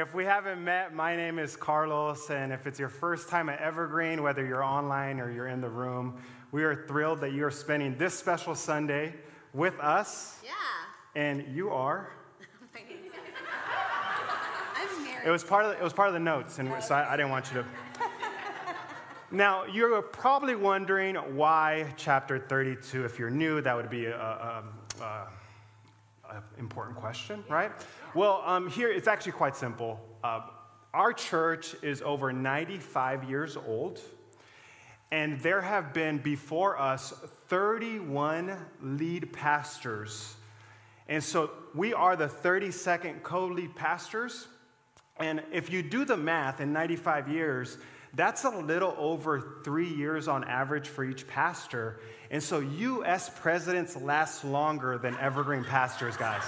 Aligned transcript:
If 0.00 0.14
we 0.14 0.24
haven't 0.24 0.64
met, 0.64 0.94
my 0.94 1.14
name 1.14 1.38
is 1.38 1.56
Carlos, 1.56 2.30
and 2.30 2.54
if 2.54 2.66
it's 2.66 2.78
your 2.78 2.88
first 2.88 3.28
time 3.28 3.50
at 3.50 3.60
Evergreen, 3.60 4.22
whether 4.22 4.42
you're 4.46 4.64
online 4.64 5.20
or 5.20 5.30
you're 5.30 5.48
in 5.48 5.60
the 5.60 5.68
room, 5.68 6.16
we 6.52 6.64
are 6.64 6.86
thrilled 6.86 7.20
that 7.20 7.34
you 7.34 7.44
are 7.44 7.50
spending 7.50 7.98
this 7.98 8.18
special 8.18 8.54
Sunday 8.54 9.14
with 9.52 9.78
us. 9.78 10.40
Yeah. 10.42 10.52
And 11.20 11.54
you 11.54 11.68
are. 11.68 12.14
I'm 14.74 15.04
married. 15.04 15.26
It 15.26 15.30
was 15.30 15.44
part 15.44 15.66
of 15.66 15.72
the, 15.72 15.76
it 15.76 15.84
was 15.84 15.92
part 15.92 16.08
of 16.08 16.14
the 16.14 16.20
notes, 16.20 16.58
and 16.60 16.82
so 16.82 16.94
I, 16.94 17.12
I 17.12 17.16
didn't 17.18 17.30
want 17.30 17.52
you 17.52 17.60
to. 17.60 17.66
Now, 19.32 19.64
you're 19.64 20.00
probably 20.00 20.56
wondering 20.56 21.14
why 21.14 21.92
chapter 21.98 22.38
32. 22.38 23.04
If 23.04 23.18
you're 23.18 23.30
new, 23.30 23.60
that 23.60 23.76
would 23.76 23.90
be 23.90 24.06
a, 24.06 24.18
a, 24.18 24.64
a, 25.02 25.28
a 26.30 26.42
important 26.58 26.96
question, 26.96 27.44
right? 27.48 27.72
Well, 28.14 28.42
um, 28.46 28.68
here 28.68 28.90
it's 28.90 29.08
actually 29.08 29.32
quite 29.32 29.56
simple. 29.56 30.00
Uh, 30.22 30.42
our 30.94 31.12
church 31.12 31.74
is 31.82 32.02
over 32.02 32.32
95 32.32 33.24
years 33.24 33.56
old, 33.56 34.00
and 35.10 35.40
there 35.40 35.60
have 35.60 35.92
been 35.92 36.18
before 36.18 36.80
us 36.80 37.12
31 37.48 38.56
lead 38.82 39.32
pastors. 39.32 40.36
And 41.08 41.22
so 41.22 41.50
we 41.74 41.92
are 41.92 42.16
the 42.16 42.28
32nd 42.28 43.22
co 43.22 43.46
lead 43.46 43.74
pastors. 43.74 44.46
And 45.18 45.42
if 45.52 45.70
you 45.70 45.82
do 45.82 46.04
the 46.04 46.16
math 46.16 46.60
in 46.60 46.72
95 46.72 47.28
years, 47.28 47.78
that's 48.14 48.44
a 48.44 48.50
little 48.50 48.94
over 48.98 49.60
three 49.62 49.88
years 49.88 50.26
on 50.26 50.44
average 50.44 50.88
for 50.88 51.04
each 51.04 51.26
pastor. 51.26 52.00
And 52.30 52.42
so 52.42 52.58
U.S. 52.60 53.30
presidents 53.40 53.96
last 53.96 54.44
longer 54.44 54.98
than 54.98 55.16
evergreen 55.18 55.64
pastors, 55.64 56.16
guys. 56.16 56.42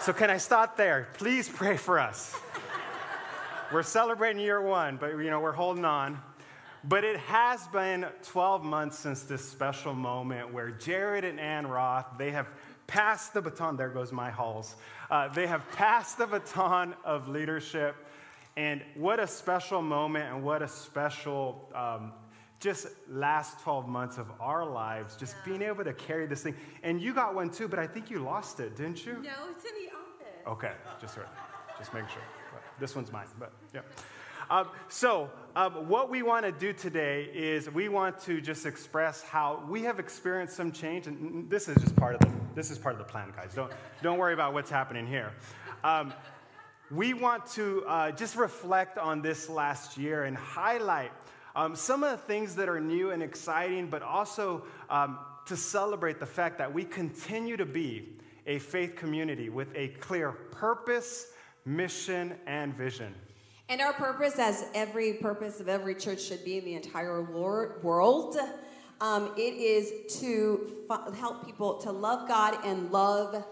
So 0.00 0.12
can 0.12 0.30
I 0.30 0.38
stop 0.38 0.76
there? 0.76 1.08
Please 1.14 1.48
pray 1.48 1.76
for 1.76 2.00
us. 2.00 2.34
We're 3.72 3.82
celebrating 3.82 4.42
year 4.42 4.60
one, 4.60 4.96
but 4.96 5.12
you 5.12 5.30
know, 5.30 5.40
we're 5.40 5.52
holding 5.52 5.84
on. 5.84 6.20
But 6.84 7.04
it 7.04 7.16
has 7.18 7.66
been 7.68 8.06
12 8.24 8.64
months 8.64 8.98
since 8.98 9.22
this 9.22 9.48
special 9.48 9.94
moment 9.94 10.52
where 10.52 10.70
Jared 10.70 11.24
and 11.24 11.38
Ann 11.38 11.66
Roth, 11.66 12.06
they 12.18 12.32
have 12.32 12.48
passed 12.86 13.34
the 13.34 13.40
baton. 13.40 13.76
There 13.76 13.88
goes 13.88 14.10
my 14.10 14.30
halls. 14.30 14.74
Uh, 15.08 15.28
they 15.28 15.46
have 15.46 15.70
passed 15.72 16.18
the 16.18 16.26
baton 16.26 16.94
of 17.04 17.28
leadership 17.28 17.94
and 18.56 18.82
what 18.94 19.20
a 19.20 19.26
special 19.26 19.82
moment 19.82 20.32
and 20.32 20.42
what 20.42 20.62
a 20.62 20.68
special 20.68 21.70
um, 21.74 22.12
just 22.60 22.86
last 23.08 23.60
12 23.60 23.88
months 23.88 24.18
of 24.18 24.30
our 24.40 24.64
lives, 24.64 25.16
just 25.16 25.34
yeah. 25.38 25.58
being 25.58 25.62
able 25.62 25.82
to 25.82 25.92
carry 25.92 26.26
this 26.26 26.42
thing. 26.42 26.54
And 26.82 27.00
you 27.00 27.12
got 27.12 27.34
one 27.34 27.50
too, 27.50 27.66
but 27.66 27.78
I 27.78 27.86
think 27.86 28.10
you 28.10 28.20
lost 28.20 28.60
it, 28.60 28.76
didn't 28.76 29.04
you? 29.04 29.14
No, 29.14 29.50
it's 29.50 29.64
in 29.64 29.72
the 29.84 29.90
office. 29.90 30.46
Okay, 30.46 30.72
just 31.00 31.16
right. 31.16 31.26
Just 31.78 31.92
make 31.92 32.08
sure. 32.08 32.22
This 32.78 32.94
one's 32.94 33.12
mine, 33.12 33.26
but 33.38 33.52
yeah. 33.74 33.80
Um, 34.50 34.68
so, 34.88 35.30
um, 35.56 35.88
what 35.88 36.10
we 36.10 36.22
want 36.22 36.44
to 36.44 36.52
do 36.52 36.72
today 36.72 37.30
is 37.32 37.70
we 37.70 37.88
want 37.88 38.20
to 38.22 38.40
just 38.40 38.66
express 38.66 39.22
how 39.22 39.64
we 39.68 39.82
have 39.82 39.98
experienced 39.98 40.56
some 40.56 40.72
change, 40.72 41.06
and 41.06 41.48
this 41.48 41.68
is 41.68 41.76
just 41.80 41.96
part 41.96 42.14
of 42.14 42.20
the 42.20 42.30
this 42.54 42.70
is 42.70 42.78
part 42.78 42.94
of 42.94 42.98
the 42.98 43.04
plan, 43.04 43.32
guys. 43.34 43.54
Don't 43.54 43.72
don't 44.02 44.18
worry 44.18 44.34
about 44.34 44.52
what's 44.52 44.70
happening 44.70 45.06
here. 45.06 45.32
Um, 45.84 46.12
we 46.92 47.14
want 47.14 47.46
to 47.46 47.84
uh, 47.86 48.10
just 48.10 48.36
reflect 48.36 48.98
on 48.98 49.22
this 49.22 49.48
last 49.48 49.96
year 49.96 50.24
and 50.24 50.36
highlight 50.36 51.10
um, 51.56 51.74
some 51.74 52.04
of 52.04 52.10
the 52.10 52.16
things 52.18 52.54
that 52.56 52.68
are 52.68 52.80
new 52.80 53.12
and 53.12 53.22
exciting, 53.22 53.86
but 53.88 54.02
also 54.02 54.64
um, 54.90 55.18
to 55.46 55.56
celebrate 55.56 56.20
the 56.20 56.26
fact 56.26 56.58
that 56.58 56.72
we 56.72 56.84
continue 56.84 57.56
to 57.56 57.64
be 57.64 58.18
a 58.46 58.58
faith 58.58 58.94
community 58.94 59.48
with 59.48 59.68
a 59.74 59.88
clear 60.00 60.32
purpose, 60.32 61.28
mission, 61.64 62.34
and 62.46 62.74
vision. 62.74 63.14
And 63.68 63.80
our 63.80 63.94
purpose, 63.94 64.38
as 64.38 64.66
every 64.74 65.14
purpose 65.14 65.60
of 65.60 65.68
every 65.68 65.94
church 65.94 66.20
should 66.20 66.44
be 66.44 66.58
in 66.58 66.64
the 66.64 66.74
entire 66.74 67.22
world, 67.22 68.36
um, 69.00 69.32
it 69.36 69.54
is 69.54 70.12
to 70.20 70.84
f- 70.90 71.14
help 71.14 71.46
people 71.46 71.78
to 71.78 71.90
love 71.90 72.28
God 72.28 72.58
and 72.64 72.92
love 72.92 73.44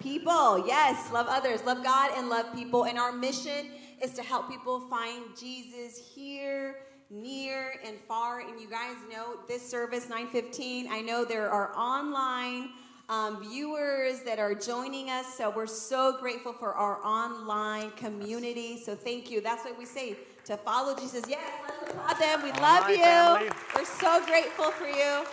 people. 0.00 0.66
Yes, 0.66 1.12
love 1.12 1.26
others, 1.28 1.64
love 1.64 1.84
God, 1.84 2.10
and 2.16 2.28
love 2.28 2.52
people. 2.54 2.84
And 2.84 2.98
our 2.98 3.12
mission 3.12 3.66
is 4.02 4.12
to 4.14 4.22
help 4.22 4.48
people 4.48 4.80
find 4.88 5.24
Jesus 5.38 6.00
here, 6.14 6.76
near, 7.10 7.74
and 7.84 7.98
far. 8.08 8.40
And 8.40 8.60
you 8.60 8.68
guys 8.68 8.96
know 9.10 9.36
this 9.46 9.68
service, 9.68 10.08
915. 10.08 10.88
I 10.90 11.00
know 11.00 11.24
there 11.24 11.50
are 11.50 11.76
online 11.76 12.70
um, 13.10 13.42
viewers 13.42 14.20
that 14.22 14.38
are 14.38 14.54
joining 14.54 15.10
us. 15.10 15.34
So 15.36 15.50
we're 15.50 15.66
so 15.66 16.16
grateful 16.18 16.52
for 16.52 16.74
our 16.74 17.04
online 17.04 17.90
community. 17.92 18.80
So 18.82 18.94
thank 18.94 19.30
you. 19.30 19.40
That's 19.40 19.64
what 19.64 19.76
we 19.76 19.84
say 19.84 20.16
to 20.44 20.56
follow 20.56 20.96
Jesus. 20.96 21.24
Yes, 21.28 21.40
let's 21.68 21.92
applaud 21.92 22.18
them. 22.20 22.42
We 22.42 22.52
love 22.60 22.88
you. 22.88 22.96
Family. 22.96 23.50
We're 23.74 23.84
so 23.84 24.24
grateful 24.24 24.70
for 24.70 24.86
you. 24.86 25.24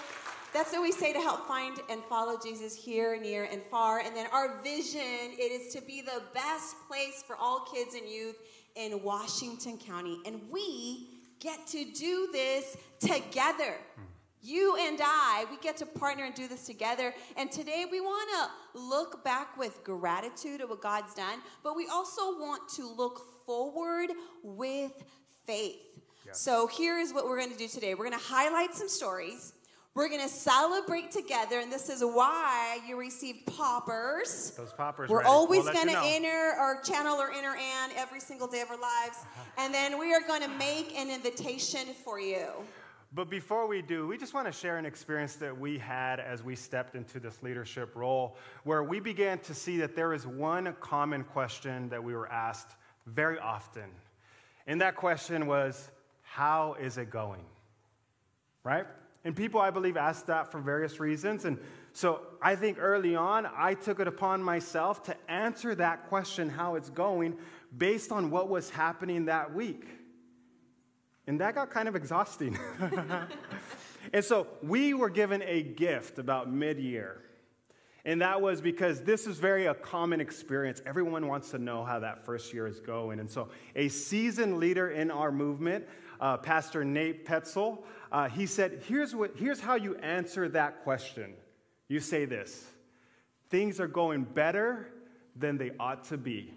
That's 0.54 0.72
what 0.72 0.82
we 0.82 0.92
say 0.92 1.14
to 1.14 1.20
help 1.20 1.48
find 1.48 1.78
and 1.90 2.02
follow 2.06 2.38
Jesus 2.42 2.76
here, 2.76 3.20
near, 3.20 3.44
and 3.52 3.62
far. 3.70 4.00
And 4.00 4.16
then 4.16 4.28
our 4.32 4.62
vision, 4.64 5.02
it 5.02 5.52
is 5.52 5.74
to 5.74 5.82
be 5.82 6.02
the 6.02 6.24
best 6.34 6.76
place 6.88 7.24
for 7.26 7.36
all 7.36 7.66
kids 7.72 7.94
and 7.94 8.08
youth 8.10 8.38
in 8.76 9.04
Washington 9.04 9.78
County. 9.78 10.20
And 10.26 10.42
we 10.50 11.10
get 11.40 11.68
to 11.68 11.86
do 11.94 12.30
this 12.32 12.78
together. 13.00 13.76
Hmm. 13.96 14.04
You 14.42 14.78
and 14.80 15.00
I, 15.04 15.46
we 15.52 15.58
get 15.58 15.78
to 15.78 15.86
partner 15.86 16.24
and 16.24 16.34
do 16.34 16.48
this 16.48 16.66
together. 16.66 17.14
And 17.36 17.52
today 17.52 17.86
we 17.92 18.00
want 18.00 18.30
to 18.74 18.80
look 18.80 19.24
back 19.24 19.58
with 19.58 19.84
gratitude 19.84 20.62
at 20.62 20.70
what 20.70 20.82
God's 20.82 21.14
done, 21.14 21.40
but 21.64 21.76
we 21.76 21.88
also 21.88 22.40
want 22.40 22.70
to 22.76 22.88
look 22.88 23.46
forward 23.46 24.12
with 24.44 24.94
faith. 25.46 25.76
Yes. 26.26 26.40
So 26.40 26.68
here 26.68 26.98
is 26.98 27.14
what 27.14 27.26
we're 27.26 27.38
going 27.38 27.52
to 27.52 27.58
do 27.58 27.68
today. 27.68 27.94
We're 27.94 28.10
going 28.10 28.20
to 28.20 28.26
highlight 28.26 28.74
some 28.74 28.90
stories 28.90 29.54
we're 29.98 30.10
going 30.10 30.22
to 30.22 30.30
celebrate 30.30 31.10
together, 31.10 31.60
and 31.60 31.72
this 31.72 31.90
is 31.90 32.02
why 32.02 32.78
you 32.88 33.00
received 33.00 33.48
poppers. 33.48 34.52
Those 34.56 34.72
poppers. 34.72 35.10
We're 35.10 35.18
ready. 35.18 35.30
always 35.30 35.64
we'll 35.64 35.74
going 35.74 35.88
to 35.88 35.94
you 35.94 35.98
know. 35.98 36.30
enter 36.30 36.54
or 36.60 36.82
channel 36.82 37.16
or 37.16 37.32
enter 37.32 37.56
Ann 37.56 37.90
every 37.98 38.20
single 38.20 38.46
day 38.46 38.62
of 38.62 38.70
our 38.70 38.80
lives, 38.80 39.18
uh-huh. 39.18 39.42
and 39.58 39.74
then 39.74 39.98
we 39.98 40.14
are 40.14 40.22
going 40.22 40.44
to 40.44 40.50
make 40.50 40.96
an 40.96 41.10
invitation 41.10 41.96
for 42.06 42.20
you. 42.20 42.46
But 43.12 43.32
before 43.32 43.68
we 43.68 43.82
do, 43.82 44.06
we 44.06 44.20
just 44.20 44.36
want 44.36 44.46
to 44.46 44.52
share 44.52 44.78
an 44.78 44.86
experience 44.86 45.36
that 45.38 45.58
we 45.58 45.80
had 45.80 46.20
as 46.20 46.44
we 46.44 46.56
stepped 46.56 46.94
into 46.94 47.20
this 47.20 47.42
leadership 47.42 47.96
role, 47.96 48.38
where 48.66 48.84
we 48.84 49.00
began 49.00 49.40
to 49.40 49.56
see 49.56 49.78
that 49.78 49.96
there 49.96 50.14
is 50.14 50.28
one 50.28 50.76
common 50.80 51.24
question 51.24 51.90
that 51.90 52.04
we 52.04 52.14
were 52.14 52.32
asked 52.32 52.76
very 53.08 53.40
often. 53.40 53.90
And 54.68 54.80
that 54.80 54.96
question 54.96 55.48
was, 55.48 55.90
How 56.22 56.76
is 56.80 57.00
it 57.00 57.10
going? 57.10 57.46
Right? 58.64 58.86
And 59.28 59.36
people, 59.36 59.60
I 59.60 59.72
believe, 59.72 59.98
ask 59.98 60.28
that 60.28 60.54
for 60.54 60.62
various 60.62 61.02
reasons. 61.02 61.44
And 61.44 61.60
so 61.92 62.22
I 62.42 62.56
think 62.56 62.78
early 62.80 63.14
on, 63.14 63.46
I 63.46 63.74
took 63.74 64.00
it 64.00 64.08
upon 64.08 64.42
myself 64.42 65.04
to 65.04 65.18
answer 65.30 65.76
that 65.76 66.08
question, 66.08 66.48
how 66.48 66.76
it's 66.76 66.90
going, 66.90 67.36
based 67.78 68.14
on 68.14 68.32
what 68.32 68.48
was 68.48 68.70
happening 68.70 69.26
that 69.26 69.54
week. 69.54 69.86
And 71.28 71.42
that 71.42 71.56
got 71.56 71.72
kind 71.72 71.90
of 71.90 71.96
exhausting. 71.98 72.58
and 74.14 74.24
so 74.24 74.48
we 74.64 74.94
were 74.94 75.10
given 75.10 75.44
a 75.46 75.62
gift 75.62 76.20
about 76.20 76.50
mid 76.50 76.80
year. 76.80 77.22
And 78.06 78.22
that 78.22 78.42
was 78.42 78.62
because 78.62 79.02
this 79.02 79.28
is 79.28 79.40
very 79.40 79.66
a 79.66 79.74
common 79.74 80.22
experience. 80.22 80.82
Everyone 80.86 81.28
wants 81.28 81.52
to 81.52 81.60
know 81.60 81.84
how 81.84 82.00
that 82.00 82.24
first 82.24 82.54
year 82.54 82.66
is 82.66 82.80
going. 82.80 83.20
And 83.20 83.30
so 83.30 83.50
a 83.76 83.90
seasoned 83.90 84.60
leader 84.60 84.92
in 84.92 85.12
our 85.12 85.34
movement, 85.34 85.86
uh, 86.22 86.38
Pastor 86.38 86.86
Nate 86.86 87.26
Petzel, 87.26 87.80
uh, 88.12 88.30
he 88.30 88.46
said, 88.46 88.84
here's, 88.88 89.16
what, 89.16 89.34
here's 89.36 89.60
how 89.60 89.76
you 89.76 89.96
answer 89.98 90.48
that 90.50 90.84
question. 90.84 91.34
You 91.88 92.00
say 92.00 92.26
this 92.26 92.66
things 93.50 93.80
are 93.80 93.88
going 93.88 94.24
better 94.24 94.90
than 95.36 95.58
they 95.58 95.72
ought 95.80 96.04
to 96.06 96.18
be. 96.18 96.54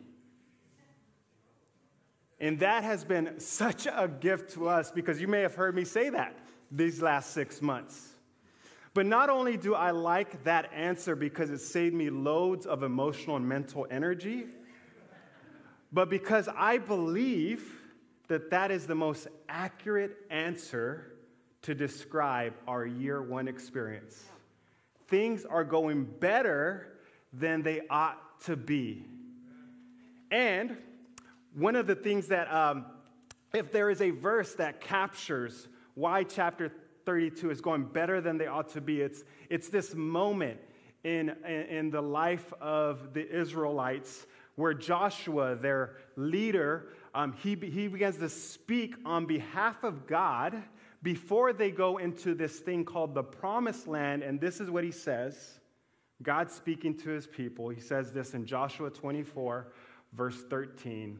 And 2.40 2.58
that 2.60 2.84
has 2.84 3.04
been 3.04 3.38
such 3.38 3.86
a 3.86 4.08
gift 4.08 4.54
to 4.54 4.68
us 4.68 4.90
because 4.90 5.20
you 5.20 5.28
may 5.28 5.42
have 5.42 5.54
heard 5.54 5.74
me 5.74 5.84
say 5.84 6.08
that 6.10 6.38
these 6.70 7.02
last 7.02 7.32
six 7.32 7.60
months. 7.60 8.14
But 8.94 9.06
not 9.06 9.28
only 9.28 9.56
do 9.56 9.74
I 9.74 9.92
like 9.92 10.44
that 10.44 10.72
answer 10.72 11.14
because 11.14 11.50
it 11.50 11.58
saved 11.58 11.94
me 11.94 12.10
loads 12.10 12.66
of 12.66 12.82
emotional 12.82 13.36
and 13.36 13.48
mental 13.48 13.86
energy, 13.90 14.46
but 15.92 16.08
because 16.08 16.48
I 16.56 16.78
believe 16.78 17.70
that 18.28 18.50
that 18.50 18.70
is 18.70 18.86
the 18.86 18.94
most 18.94 19.28
accurate 19.48 20.16
answer 20.30 21.12
to 21.62 21.74
describe 21.74 22.54
our 22.66 22.86
year 22.86 23.22
one 23.22 23.48
experience. 23.48 24.24
Things 25.08 25.44
are 25.44 25.64
going 25.64 26.04
better 26.04 26.86
than 27.32 27.62
they 27.62 27.82
ought 27.90 28.40
to 28.42 28.56
be. 28.56 29.04
And 30.30 30.76
one 31.54 31.76
of 31.76 31.86
the 31.86 31.94
things 31.94 32.28
that, 32.28 32.52
um, 32.52 32.86
if 33.52 33.72
there 33.72 33.90
is 33.90 34.00
a 34.00 34.10
verse 34.10 34.54
that 34.54 34.80
captures 34.80 35.68
why 35.94 36.22
chapter 36.24 36.72
32 37.04 37.50
is 37.50 37.60
going 37.60 37.84
better 37.84 38.20
than 38.20 38.38
they 38.38 38.46
ought 38.46 38.70
to 38.70 38.80
be, 38.80 39.00
it's, 39.00 39.24
it's 39.48 39.68
this 39.68 39.94
moment 39.94 40.58
in, 41.02 41.30
in, 41.44 41.90
the 41.90 42.00
life 42.00 42.52
of 42.60 43.14
the 43.14 43.28
Israelites 43.28 44.26
where 44.54 44.74
Joshua, 44.74 45.56
their 45.56 45.96
leader, 46.16 46.88
um, 47.14 47.32
he, 47.32 47.56
he 47.56 47.88
begins 47.88 48.18
to 48.18 48.28
speak 48.28 48.94
on 49.04 49.26
behalf 49.26 49.82
of 49.82 50.06
God 50.06 50.62
before 51.02 51.52
they 51.52 51.70
go 51.70 51.98
into 51.98 52.34
this 52.34 52.58
thing 52.58 52.84
called 52.84 53.14
the 53.14 53.22
promised 53.22 53.86
land. 53.86 54.22
And 54.22 54.40
this 54.40 54.60
is 54.60 54.70
what 54.70 54.84
he 54.84 54.90
says 54.90 55.60
God 56.22 56.50
speaking 56.50 56.96
to 56.98 57.10
his 57.10 57.26
people. 57.26 57.68
He 57.70 57.80
says 57.80 58.12
this 58.12 58.34
in 58.34 58.44
Joshua 58.44 58.90
24, 58.90 59.72
verse 60.12 60.42
13 60.48 61.18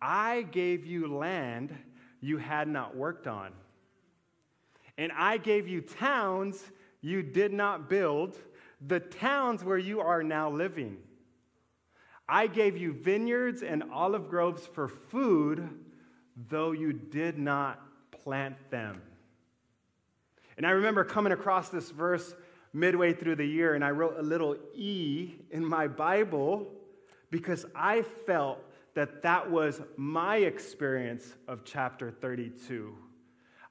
I 0.00 0.42
gave 0.42 0.86
you 0.86 1.08
land 1.08 1.76
you 2.20 2.38
had 2.38 2.68
not 2.68 2.96
worked 2.96 3.26
on, 3.26 3.52
and 4.96 5.12
I 5.12 5.38
gave 5.38 5.68
you 5.68 5.80
towns 5.80 6.62
you 7.00 7.22
did 7.22 7.52
not 7.52 7.88
build, 7.88 8.36
the 8.86 9.00
towns 9.00 9.62
where 9.62 9.78
you 9.78 10.00
are 10.00 10.22
now 10.22 10.50
living. 10.50 10.98
I 12.28 12.46
gave 12.46 12.76
you 12.76 12.92
vineyards 12.92 13.62
and 13.62 13.84
olive 13.92 14.28
groves 14.28 14.66
for 14.66 14.88
food, 14.88 15.68
though 16.48 16.72
you 16.72 16.92
did 16.92 17.38
not 17.38 17.80
plant 18.24 18.56
them. 18.70 19.00
And 20.56 20.66
I 20.66 20.70
remember 20.70 21.04
coming 21.04 21.32
across 21.32 21.68
this 21.68 21.90
verse 21.90 22.34
midway 22.72 23.12
through 23.12 23.36
the 23.36 23.46
year, 23.46 23.74
and 23.74 23.84
I 23.84 23.90
wrote 23.90 24.18
a 24.18 24.22
little 24.22 24.56
E 24.74 25.34
in 25.50 25.64
my 25.64 25.86
Bible 25.88 26.66
because 27.30 27.64
I 27.74 28.02
felt 28.26 28.58
that 28.94 29.22
that 29.22 29.50
was 29.50 29.80
my 29.96 30.38
experience 30.38 31.34
of 31.46 31.64
chapter 31.64 32.10
32. 32.10 32.94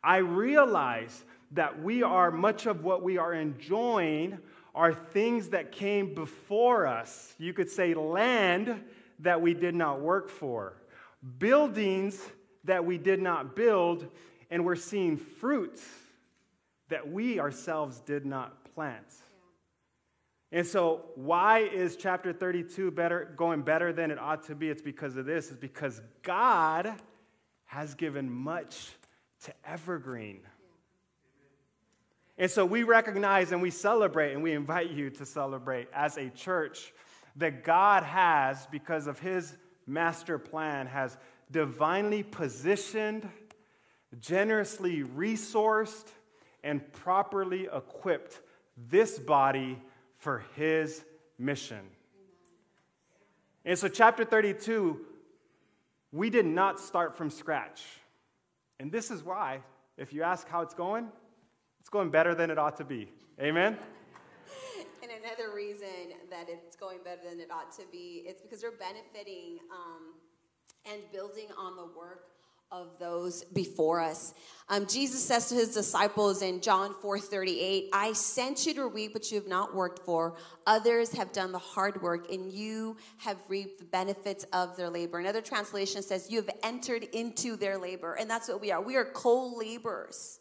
I 0.04 0.18
realized 0.18 1.24
that 1.52 1.82
we 1.82 2.04
are, 2.04 2.32
much 2.32 2.66
of 2.66 2.84
what 2.84 3.04
we 3.04 3.18
are 3.18 3.34
enjoying 3.34 4.38
are 4.74 4.94
things 4.94 5.50
that 5.50 5.72
came 5.72 6.14
before 6.14 6.88
us. 6.88 7.34
You 7.38 7.54
could 7.54 7.70
say 7.70 7.94
land 7.94 8.84
that 9.20 9.42
we 9.42 9.54
did 9.54 9.76
not 9.76 10.00
work 10.00 10.30
for, 10.30 10.82
buildings 11.40 12.22
that 12.64 12.86
we 12.86 12.98
did 12.98 13.22
not 13.22 13.56
build, 13.56 14.08
and 14.50 14.66
we're 14.66 14.76
seeing 14.76 15.18
fruits 15.18 15.84
that 16.90 17.12
we 17.12 17.40
ourselves 17.40 18.00
did 18.00 18.26
not 18.26 18.74
plant. 18.74 19.06
And 20.52 20.66
so, 20.66 21.02
why 21.16 21.60
is 21.60 21.98
chapter 21.98 22.32
32 22.32 22.92
better, 22.92 23.34
going 23.36 23.64
better 23.64 23.92
than 23.92 24.12
it 24.12 24.20
ought 24.20 24.44
to 24.44 24.56
be? 24.56 24.70
It's 24.70 24.82
because 24.82 25.18
of 25.18 25.26
this. 25.26 25.52
It's 25.52 25.60
because 25.60 26.02
God 26.24 26.94
has 27.66 27.96
given 27.96 28.32
much 28.32 28.92
to 29.44 29.54
Evergreen. 29.66 30.40
And 32.38 32.50
so 32.50 32.66
we 32.66 32.84
recognize 32.84 33.52
and 33.52 33.62
we 33.62 33.72
celebrate, 33.72 34.34
and 34.34 34.44
we 34.44 34.54
invite 34.54 34.92
you 34.92 35.10
to 35.12 35.26
celebrate 35.26 35.88
as 35.94 36.18
a 36.18 36.30
church 36.30 36.94
that 37.36 37.64
God 37.64 38.04
has, 38.04 38.68
because 38.72 39.08
of 39.08 39.20
his 39.20 39.56
master 39.86 40.40
plan, 40.40 40.88
has 40.88 41.18
divinely 41.52 42.24
positioned, 42.24 43.28
generously 44.20 45.04
resourced, 45.04 46.08
and 46.64 46.92
properly 46.92 47.68
equipped 47.74 48.42
this 48.90 49.18
body 49.18 49.82
for 50.18 50.44
his 50.56 51.04
mission. 51.38 51.80
And 53.64 53.78
so, 53.78 53.88
chapter 53.88 54.24
32, 54.24 55.00
we 56.12 56.30
did 56.30 56.46
not 56.46 56.80
start 56.80 57.16
from 57.16 57.30
scratch. 57.30 57.84
And 58.80 58.92
this 58.92 59.12
is 59.12 59.24
why, 59.24 59.62
if 59.98 60.14
you 60.14 60.24
ask 60.24 60.48
how 60.48 60.62
it's 60.62 60.74
going, 60.74 61.08
it's 61.80 61.90
going 61.90 62.10
better 62.10 62.36
than 62.36 62.50
it 62.50 62.58
ought 62.58 62.78
to 62.78 62.86
be. 62.86 63.12
Amen? 63.42 63.78
and 65.04 65.12
another 65.24 65.54
reason 65.54 66.16
that 66.30 66.48
it's 66.48 66.76
going 66.76 67.00
better 67.04 67.22
than 67.30 67.40
it 67.40 67.50
ought 67.52 67.72
to 67.74 67.84
be, 67.92 68.24
it's 68.26 68.42
because 68.42 68.64
we're 68.64 68.78
benefiting 68.78 69.60
um, 69.72 70.14
and 70.92 71.02
building 71.12 71.48
on 71.58 71.76
the 71.76 71.86
work 71.98 72.37
of 72.72 73.00
those 73.00 73.44
before 73.46 74.02
us. 74.02 74.34
Um, 74.70 74.86
Jesus 74.86 75.24
says 75.24 75.48
to 75.50 75.56
his 75.56 75.74
disciples 75.74 76.42
in 76.42 76.60
John 76.60 76.94
4 77.02 77.20
38, 77.20 77.90
I 77.94 78.12
sent 78.14 78.66
you 78.66 78.74
to 78.74 78.88
reap 78.88 79.14
what 79.14 79.32
you 79.32 79.40
have 79.40 79.48
not 79.48 79.74
worked 79.74 80.06
for. 80.06 80.36
Others 80.66 81.14
have 81.14 81.32
done 81.32 81.54
the 81.54 81.60
hard 81.60 82.02
work, 82.02 82.30
and 82.32 82.52
you 82.52 82.98
have 83.18 83.38
reaped 83.48 83.80
the 83.80 83.86
benefits 83.86 84.44
of 84.52 84.76
their 84.76 84.90
labor. 84.90 85.20
Another 85.20 85.42
translation 85.42 86.04
says, 86.04 86.30
You 86.30 86.42
have 86.42 86.50
entered 86.64 87.04
into 87.04 87.56
their 87.56 87.78
labor. 87.78 88.16
And 88.16 88.30
that's 88.30 88.50
what 88.50 88.60
we 88.60 88.72
are. 88.72 88.82
We 88.82 88.98
are 88.98 89.06
co 89.06 89.56
laborers 89.56 90.40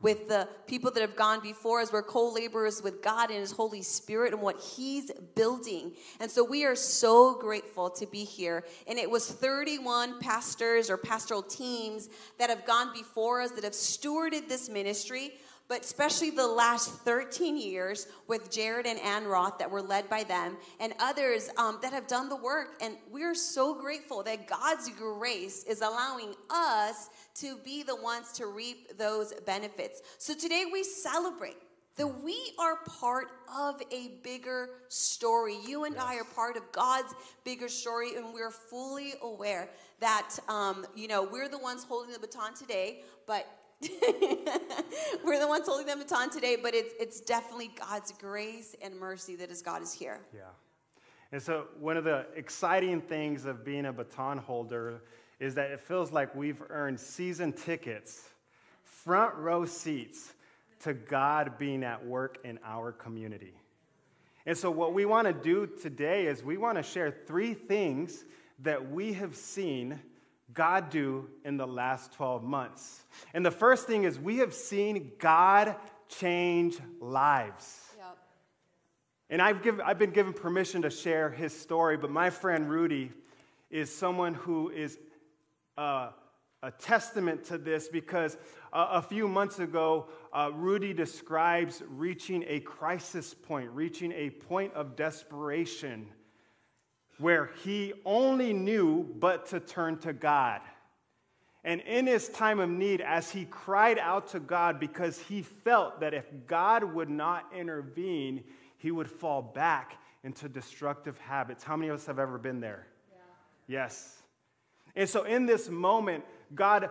with 0.00 0.28
the 0.28 0.48
people 0.66 0.90
that 0.90 1.00
have 1.00 1.16
gone 1.16 1.40
before 1.40 1.80
us. 1.80 1.92
We're 1.92 2.02
co 2.02 2.32
laborers 2.32 2.82
with 2.82 3.02
God 3.02 3.30
and 3.30 3.40
His 3.40 3.52
Holy 3.52 3.82
Spirit 3.82 4.32
and 4.32 4.42
what 4.42 4.60
He's 4.60 5.10
building. 5.34 5.92
And 6.20 6.30
so 6.30 6.44
we 6.44 6.64
are 6.64 6.76
so 6.76 7.34
grateful 7.38 7.90
to 7.90 8.06
be 8.06 8.24
here. 8.24 8.64
And 8.86 8.98
it 8.98 9.10
was 9.10 9.30
31 9.30 10.20
pastors 10.20 10.90
or 10.90 10.96
pastoral 10.96 11.42
teams 11.42 12.08
that 12.38 12.50
have 12.50 12.66
gone 12.66 12.92
before 12.92 13.40
us 13.40 13.52
that 13.52 13.64
have 13.64 13.72
stewarded 13.72 14.48
this 14.48 14.68
ministry 14.68 15.32
but 15.68 15.82
especially 15.82 16.30
the 16.30 16.46
last 16.46 16.90
13 17.00 17.56
years 17.56 18.06
with 18.28 18.50
Jared 18.50 18.86
and 18.86 19.00
Ann 19.00 19.24
Roth 19.24 19.58
that 19.58 19.70
were 19.70 19.82
led 19.82 20.08
by 20.08 20.22
them, 20.22 20.56
and 20.80 20.92
others 21.00 21.50
um, 21.56 21.78
that 21.82 21.92
have 21.92 22.06
done 22.06 22.28
the 22.28 22.36
work. 22.36 22.74
And 22.80 22.96
we're 23.10 23.34
so 23.34 23.74
grateful 23.74 24.22
that 24.22 24.46
God's 24.46 24.90
grace 24.90 25.64
is 25.64 25.80
allowing 25.80 26.34
us 26.50 27.10
to 27.36 27.56
be 27.64 27.82
the 27.82 27.96
ones 27.96 28.32
to 28.32 28.46
reap 28.46 28.96
those 28.96 29.32
benefits. 29.44 30.02
So 30.18 30.34
today 30.34 30.64
we 30.72 30.82
celebrate 30.82 31.56
that 31.96 32.22
we 32.22 32.52
are 32.58 32.76
part 33.00 33.28
of 33.56 33.80
a 33.90 34.18
bigger 34.22 34.68
story. 34.88 35.56
You 35.66 35.84
and 35.84 35.94
yes. 35.94 36.04
I 36.06 36.16
are 36.16 36.24
part 36.24 36.56
of 36.56 36.70
God's 36.70 37.14
bigger 37.42 37.68
story, 37.68 38.16
and 38.16 38.34
we're 38.34 38.50
fully 38.50 39.14
aware 39.22 39.70
that, 40.00 40.38
um, 40.48 40.86
you 40.94 41.08
know, 41.08 41.22
we're 41.22 41.48
the 41.48 41.58
ones 41.58 41.84
holding 41.84 42.12
the 42.12 42.18
baton 42.18 42.54
today, 42.54 43.02
but 43.26 43.46
We're 45.24 45.38
the 45.38 45.46
ones 45.48 45.66
holding 45.66 45.86
the 45.86 45.96
baton 45.96 46.30
today, 46.30 46.56
but 46.60 46.74
it's, 46.74 46.94
it's 46.98 47.20
definitely 47.20 47.70
God's 47.78 48.12
grace 48.12 48.74
and 48.80 48.98
mercy 48.98 49.36
that 49.36 49.50
is 49.50 49.60
God 49.60 49.82
is 49.82 49.92
here. 49.92 50.20
Yeah. 50.34 50.42
And 51.32 51.42
so, 51.42 51.66
one 51.78 51.96
of 51.96 52.04
the 52.04 52.26
exciting 52.36 53.00
things 53.00 53.44
of 53.44 53.64
being 53.64 53.86
a 53.86 53.92
baton 53.92 54.38
holder 54.38 55.02
is 55.40 55.54
that 55.56 55.70
it 55.70 55.80
feels 55.80 56.12
like 56.12 56.34
we've 56.34 56.62
earned 56.70 56.98
season 56.98 57.52
tickets, 57.52 58.30
front 58.84 59.34
row 59.34 59.66
seats 59.66 60.32
to 60.80 60.94
God 60.94 61.58
being 61.58 61.82
at 61.82 62.04
work 62.04 62.38
in 62.44 62.58
our 62.64 62.92
community. 62.92 63.54
And 64.46 64.56
so, 64.56 64.70
what 64.70 64.94
we 64.94 65.04
want 65.04 65.26
to 65.26 65.32
do 65.32 65.66
today 65.66 66.26
is 66.26 66.42
we 66.42 66.56
want 66.56 66.78
to 66.78 66.82
share 66.82 67.10
three 67.26 67.52
things 67.52 68.24
that 68.60 68.90
we 68.90 69.12
have 69.14 69.34
seen 69.34 70.00
God 70.52 70.90
do 70.90 71.28
in 71.44 71.56
the 71.56 71.66
last 71.66 72.12
12 72.12 72.42
months. 72.42 73.02
And 73.34 73.44
the 73.44 73.50
first 73.50 73.86
thing 73.86 74.04
is 74.04 74.18
we 74.18 74.38
have 74.38 74.54
seen 74.54 75.12
God 75.18 75.76
change 76.08 76.78
lives. 77.00 77.80
Yep. 77.98 78.18
And 79.30 79.42
I've, 79.42 79.62
give, 79.62 79.80
I've 79.80 79.98
been 79.98 80.12
given 80.12 80.32
permission 80.32 80.82
to 80.82 80.90
share 80.90 81.30
his 81.30 81.58
story, 81.58 81.96
but 81.96 82.10
my 82.10 82.30
friend 82.30 82.70
Rudy 82.70 83.12
is 83.70 83.94
someone 83.94 84.34
who 84.34 84.70
is 84.70 84.98
uh, 85.76 86.10
a 86.62 86.70
testament 86.70 87.44
to 87.44 87.58
this 87.58 87.88
because 87.88 88.36
uh, 88.72 88.88
a 88.92 89.02
few 89.02 89.28
months 89.28 89.58
ago, 89.58 90.06
uh, 90.32 90.50
Rudy 90.54 90.92
describes 90.92 91.82
reaching 91.88 92.44
a 92.46 92.60
crisis 92.60 93.34
point, 93.34 93.70
reaching 93.70 94.12
a 94.12 94.30
point 94.30 94.74
of 94.74 94.96
desperation 94.96 96.08
where 97.18 97.50
he 97.64 97.92
only 98.04 98.52
knew 98.52 99.04
but 99.18 99.46
to 99.46 99.60
turn 99.60 99.98
to 99.98 100.12
God. 100.12 100.60
And 101.64 101.80
in 101.80 102.06
his 102.06 102.28
time 102.28 102.60
of 102.60 102.70
need, 102.70 103.00
as 103.00 103.30
he 103.30 103.44
cried 103.44 103.98
out 103.98 104.28
to 104.28 104.40
God 104.40 104.78
because 104.78 105.18
he 105.18 105.42
felt 105.42 106.00
that 106.00 106.14
if 106.14 106.24
God 106.46 106.84
would 106.84 107.10
not 107.10 107.46
intervene, 107.54 108.44
he 108.78 108.90
would 108.90 109.10
fall 109.10 109.42
back 109.42 109.98
into 110.22 110.48
destructive 110.48 111.18
habits. 111.18 111.64
How 111.64 111.76
many 111.76 111.88
of 111.88 111.96
us 111.96 112.06
have 112.06 112.18
ever 112.18 112.38
been 112.38 112.60
there? 112.60 112.86
Yeah. 113.10 113.18
Yes. 113.66 114.22
And 114.94 115.08
so 115.08 115.24
in 115.24 115.46
this 115.46 115.68
moment, 115.68 116.24
God 116.54 116.90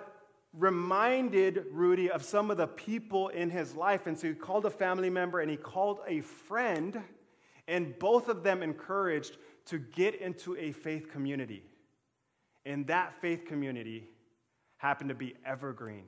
reminded 0.53 1.65
Rudy 1.71 2.09
of 2.09 2.23
some 2.23 2.51
of 2.51 2.57
the 2.57 2.67
people 2.67 3.29
in 3.29 3.49
his 3.49 3.75
life. 3.75 4.07
And 4.07 4.17
so 4.17 4.27
he 4.27 4.33
called 4.33 4.65
a 4.65 4.69
family 4.69 5.09
member 5.09 5.39
and 5.39 5.49
he 5.49 5.57
called 5.57 5.99
a 6.07 6.21
friend, 6.21 7.01
and 7.67 7.97
both 7.99 8.29
of 8.29 8.43
them 8.43 8.63
encouraged 8.63 9.37
to 9.65 9.79
get 9.79 10.15
into 10.15 10.55
a 10.57 10.71
faith 10.71 11.11
community. 11.11 11.63
And 12.65 12.87
that 12.87 13.13
faith 13.21 13.45
community 13.45 14.07
happened 14.77 15.09
to 15.09 15.15
be 15.15 15.35
Evergreen. 15.45 16.05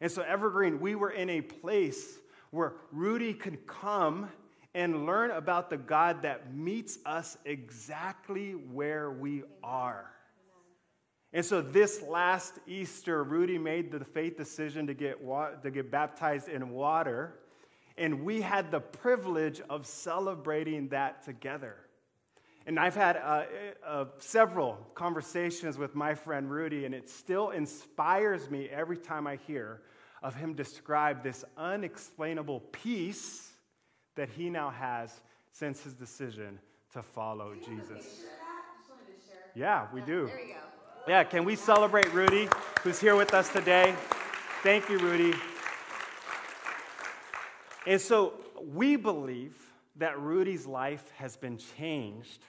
And 0.00 0.10
so, 0.10 0.22
Evergreen, 0.22 0.80
we 0.80 0.94
were 0.94 1.10
in 1.10 1.28
a 1.28 1.40
place 1.42 2.18
where 2.50 2.72
Rudy 2.90 3.34
could 3.34 3.66
come 3.66 4.30
and 4.74 5.04
learn 5.04 5.30
about 5.30 5.68
the 5.68 5.76
God 5.76 6.22
that 6.22 6.54
meets 6.54 6.98
us 7.04 7.36
exactly 7.44 8.52
where 8.52 9.10
we 9.10 9.42
are. 9.62 10.10
And 11.32 11.44
so, 11.44 11.60
this 11.60 12.02
last 12.02 12.54
Easter, 12.66 13.22
Rudy 13.22 13.58
made 13.58 13.92
the 13.92 14.04
faith 14.04 14.36
decision 14.36 14.86
to 14.86 14.94
get, 14.94 15.22
wa- 15.22 15.50
to 15.50 15.70
get 15.70 15.90
baptized 15.90 16.48
in 16.48 16.70
water, 16.70 17.38
and 17.98 18.24
we 18.24 18.40
had 18.40 18.70
the 18.70 18.80
privilege 18.80 19.60
of 19.68 19.86
celebrating 19.86 20.88
that 20.88 21.24
together. 21.24 21.76
And 22.66 22.78
I've 22.78 22.94
had 22.94 23.16
uh, 23.16 23.44
uh, 23.84 24.04
several 24.18 24.78
conversations 24.94 25.78
with 25.78 25.94
my 25.94 26.14
friend 26.14 26.50
Rudy, 26.50 26.84
and 26.84 26.94
it 26.94 27.08
still 27.08 27.50
inspires 27.50 28.50
me 28.50 28.68
every 28.68 28.96
time 28.96 29.26
I 29.26 29.36
hear 29.46 29.82
of 30.22 30.34
him 30.34 30.54
describe 30.54 31.22
this 31.22 31.44
unexplainable 31.56 32.60
peace 32.72 33.52
that 34.14 34.28
he 34.28 34.50
now 34.50 34.70
has 34.70 35.20
since 35.52 35.82
his 35.82 35.94
decision 35.94 36.58
to 36.92 37.02
follow 37.02 37.54
Jesus. 37.54 38.24
Yeah, 39.54 39.86
we 39.92 40.00
do. 40.02 40.26
There 40.26 40.40
you 40.40 40.54
go. 40.54 40.60
Yeah, 41.08 41.24
can 41.24 41.44
we 41.44 41.56
celebrate 41.56 42.12
Rudy, 42.12 42.48
who's 42.82 43.00
here 43.00 43.16
with 43.16 43.32
us 43.32 43.50
today? 43.50 43.94
Thank 44.62 44.88
you, 44.90 44.98
Rudy. 44.98 45.34
And 47.86 48.00
so 48.00 48.34
we 48.62 48.96
believe 48.96 49.56
that 49.96 50.18
Rudy's 50.20 50.66
life 50.66 51.10
has 51.16 51.36
been 51.36 51.58
changed 51.76 52.44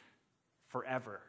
forever. 0.67 1.21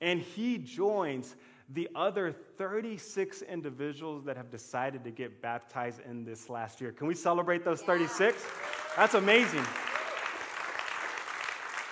And 0.00 0.20
he 0.20 0.58
joins 0.58 1.36
the 1.70 1.88
other 1.94 2.32
36 2.58 3.42
individuals 3.42 4.24
that 4.24 4.36
have 4.36 4.50
decided 4.50 5.04
to 5.04 5.10
get 5.10 5.40
baptized 5.40 6.00
in 6.08 6.24
this 6.24 6.50
last 6.50 6.80
year. 6.80 6.92
Can 6.92 7.06
we 7.06 7.14
celebrate 7.14 7.64
those 7.64 7.80
36? 7.80 8.44
That's 8.96 9.14
amazing. 9.14 9.64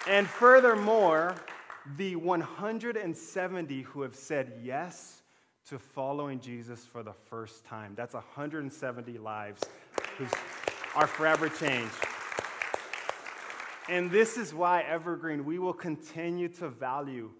And 0.09 0.26
furthermore, 0.26 1.35
the 1.97 2.17
170 2.17 3.83
who 3.83 4.02
have 4.02 4.14
said 4.14 4.61
yes 4.62 5.23
to 5.69 5.79
following 5.79 6.41
Jesus 6.41 6.85
for 6.85 7.02
the 7.02 7.12
first 7.12 7.64
time. 7.64 7.95
That's 7.97 8.14
170 8.14 9.19
lives 9.19 9.62
who 10.19 10.26
are 10.95 11.07
forever 11.07 11.49
changed. 11.49 11.95
And 13.89 14.11
this 14.11 14.37
is 14.37 14.55
why, 14.55 14.83
Evergreen, 14.83 15.45
we 15.45 15.59
will 15.59 15.73
continue 15.73 16.49
to 16.49 16.69
value 16.69 17.31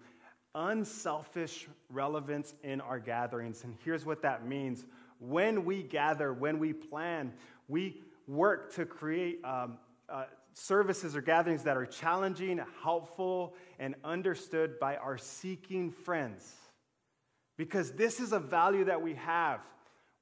unselfish 0.55 1.67
relevance 1.89 2.53
in 2.63 2.81
our 2.81 2.99
gatherings. 2.99 3.63
And 3.63 3.75
here's 3.83 4.05
what 4.05 4.21
that 4.21 4.45
means 4.45 4.85
when 5.19 5.63
we 5.63 5.83
gather, 5.83 6.33
when 6.33 6.59
we 6.59 6.73
plan, 6.73 7.33
we 7.69 8.01
work 8.27 8.73
to 8.75 8.85
create 8.85 9.39
um, 9.45 9.77
uh, 10.09 10.25
services 10.53 11.15
or 11.15 11.21
gatherings 11.21 11.63
that 11.63 11.77
are 11.77 11.85
challenging, 11.85 12.59
helpful, 12.81 13.55
and 13.79 13.95
understood 14.03 14.79
by 14.79 14.97
our 14.97 15.17
seeking 15.17 15.91
friends. 15.91 16.53
Because 17.57 17.91
this 17.91 18.19
is 18.19 18.33
a 18.33 18.39
value 18.39 18.85
that 18.85 19.01
we 19.01 19.13
have. 19.15 19.61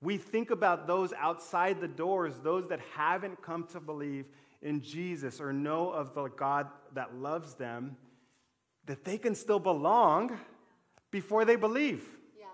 We 0.02 0.18
think 0.18 0.52
about 0.52 0.88
those 0.88 1.14
outside 1.14 1.82
the 1.82 1.88
doors, 1.88 2.36
those 2.44 2.68
that 2.70 2.80
haven't 2.96 3.42
come 3.42 3.66
to 3.72 3.80
believe 3.80 4.26
in 4.62 4.82
Jesus 4.82 5.42
or 5.42 5.52
know 5.52 5.90
of 5.90 6.14
the 6.14 6.28
God 6.30 6.68
that 6.94 7.16
loves 7.16 7.56
them, 7.56 7.98
that 8.86 9.04
they 9.04 9.18
can 9.18 9.36
still 9.36 9.60
belong 9.60 10.38
before 11.10 11.46
they 11.46 11.56
believe. 11.56 12.04
Yeah. 12.40 12.46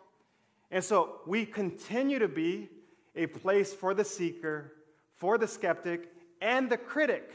And 0.71 0.83
so 0.83 1.21
we 1.25 1.45
continue 1.45 2.19
to 2.19 2.27
be 2.27 2.69
a 3.15 3.27
place 3.27 3.73
for 3.73 3.93
the 3.93 4.05
seeker, 4.05 4.73
for 5.15 5.37
the 5.37 5.47
skeptic, 5.47 6.11
and 6.41 6.69
the 6.69 6.77
critic 6.77 7.33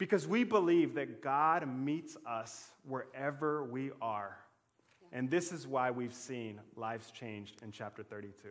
because 0.00 0.26
we 0.26 0.44
believe 0.44 0.94
that 0.94 1.20
God 1.20 1.68
meets 1.68 2.16
us 2.26 2.68
wherever 2.88 3.62
we 3.64 3.90
are. 4.00 4.38
And 5.12 5.30
this 5.30 5.52
is 5.52 5.66
why 5.66 5.90
we've 5.90 6.14
seen 6.14 6.58
lives 6.74 7.10
changed 7.10 7.60
in 7.62 7.70
chapter 7.70 8.02
32. 8.02 8.48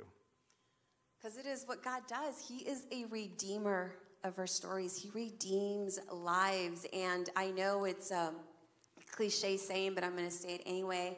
Because 1.18 1.38
it 1.38 1.48
is 1.48 1.64
what 1.66 1.84
God 1.84 2.04
does. 2.08 2.46
He 2.48 2.58
is 2.58 2.86
a 2.92 3.06
redeemer 3.06 3.94
of 4.24 4.38
our 4.38 4.48
stories, 4.48 4.96
He 4.96 5.10
redeems 5.14 6.00
lives. 6.12 6.86
And 6.94 7.30
I 7.36 7.52
know 7.52 7.86
it's 7.86 8.12
a 8.12 8.34
cliche 9.12 9.58
saying, 9.58 9.96
but 9.96 10.04
I'm 10.04 10.16
going 10.16 10.26
to 10.26 10.32
say 10.32 10.56
it 10.56 10.62
anyway. 10.66 11.18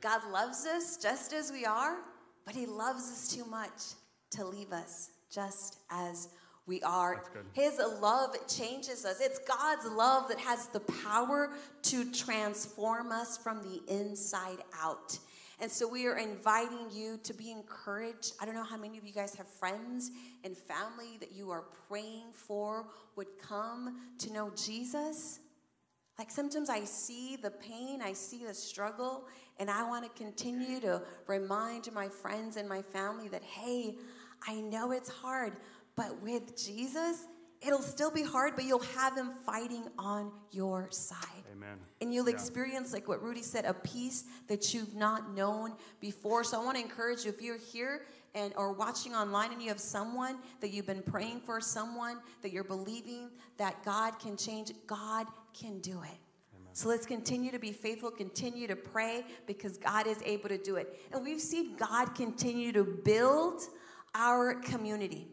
God 0.00 0.20
loves 0.30 0.66
us 0.66 0.96
just 0.96 1.32
as 1.32 1.50
we 1.50 1.64
are, 1.64 1.96
but 2.44 2.54
He 2.54 2.66
loves 2.66 3.02
us 3.10 3.34
too 3.34 3.44
much 3.44 3.94
to 4.32 4.44
leave 4.44 4.72
us 4.72 5.10
just 5.30 5.78
as 5.90 6.28
we 6.66 6.82
are. 6.82 7.22
His 7.52 7.78
love 8.00 8.34
changes 8.48 9.04
us. 9.04 9.20
It's 9.20 9.38
God's 9.38 9.86
love 9.86 10.28
that 10.28 10.38
has 10.38 10.66
the 10.68 10.80
power 10.80 11.50
to 11.82 12.10
transform 12.12 13.12
us 13.12 13.36
from 13.36 13.62
the 13.62 13.82
inside 13.92 14.58
out. 14.82 15.18
And 15.60 15.70
so 15.70 15.88
we 15.88 16.06
are 16.06 16.18
inviting 16.18 16.88
you 16.92 17.18
to 17.22 17.32
be 17.32 17.50
encouraged. 17.50 18.32
I 18.40 18.44
don't 18.44 18.54
know 18.54 18.64
how 18.64 18.76
many 18.76 18.98
of 18.98 19.04
you 19.04 19.12
guys 19.12 19.34
have 19.36 19.48
friends 19.48 20.10
and 20.42 20.56
family 20.56 21.16
that 21.20 21.32
you 21.32 21.50
are 21.50 21.64
praying 21.88 22.32
for 22.32 22.86
would 23.16 23.38
come 23.40 24.00
to 24.18 24.32
know 24.32 24.50
Jesus. 24.56 25.40
Like 26.18 26.30
sometimes 26.30 26.70
I 26.70 26.84
see 26.84 27.36
the 27.36 27.50
pain, 27.50 28.00
I 28.02 28.12
see 28.12 28.44
the 28.44 28.54
struggle, 28.54 29.24
and 29.58 29.70
I 29.70 29.88
want 29.88 30.04
to 30.04 30.22
continue 30.22 30.80
to 30.80 31.02
remind 31.26 31.92
my 31.92 32.08
friends 32.08 32.56
and 32.56 32.68
my 32.68 32.82
family 32.82 33.28
that, 33.28 33.42
hey, 33.42 33.96
I 34.46 34.60
know 34.60 34.92
it's 34.92 35.08
hard, 35.08 35.54
but 35.96 36.20
with 36.22 36.56
Jesus, 36.56 37.26
it'll 37.66 37.82
still 37.82 38.10
be 38.10 38.22
hard, 38.22 38.54
but 38.54 38.64
you'll 38.64 38.78
have 38.80 39.16
him 39.16 39.30
fighting 39.44 39.84
on 39.98 40.32
your 40.50 40.90
side. 40.90 41.18
Amen. 41.52 41.78
And 42.00 42.12
you'll 42.12 42.28
Yeah. 42.28 42.34
experience, 42.34 42.92
like 42.92 43.08
what 43.08 43.22
Rudy 43.22 43.42
said, 43.42 43.64
a 43.64 43.74
peace 43.74 44.24
that 44.48 44.74
you've 44.74 44.94
not 44.94 45.32
known 45.34 45.76
before. 46.00 46.44
So 46.44 46.60
I 46.60 46.64
want 46.64 46.76
to 46.76 46.82
encourage 46.82 47.24
you 47.24 47.30
if 47.30 47.40
you're 47.40 47.56
here 47.56 48.06
and 48.34 48.52
or 48.56 48.72
watching 48.72 49.14
online 49.14 49.52
and 49.52 49.62
you 49.62 49.68
have 49.68 49.80
someone 49.80 50.38
that 50.60 50.70
you've 50.70 50.86
been 50.86 51.02
praying 51.02 51.40
for, 51.40 51.60
someone 51.60 52.18
that 52.42 52.52
you're 52.52 52.64
believing 52.64 53.30
that 53.56 53.82
God 53.84 54.18
can 54.18 54.36
change, 54.36 54.72
God 54.86 55.26
can 55.52 55.80
do 55.80 56.02
it. 56.02 56.18
So 56.72 56.88
let's 56.88 57.06
continue 57.06 57.52
to 57.52 57.58
be 57.60 57.70
faithful, 57.70 58.10
continue 58.10 58.66
to 58.66 58.74
pray 58.74 59.24
because 59.46 59.78
God 59.78 60.08
is 60.08 60.20
able 60.24 60.48
to 60.48 60.58
do 60.58 60.74
it. 60.74 61.00
And 61.12 61.22
we've 61.22 61.40
seen 61.40 61.76
God 61.76 62.16
continue 62.16 62.72
to 62.72 62.82
build 62.82 63.62
our 64.12 64.54
community 64.54 65.28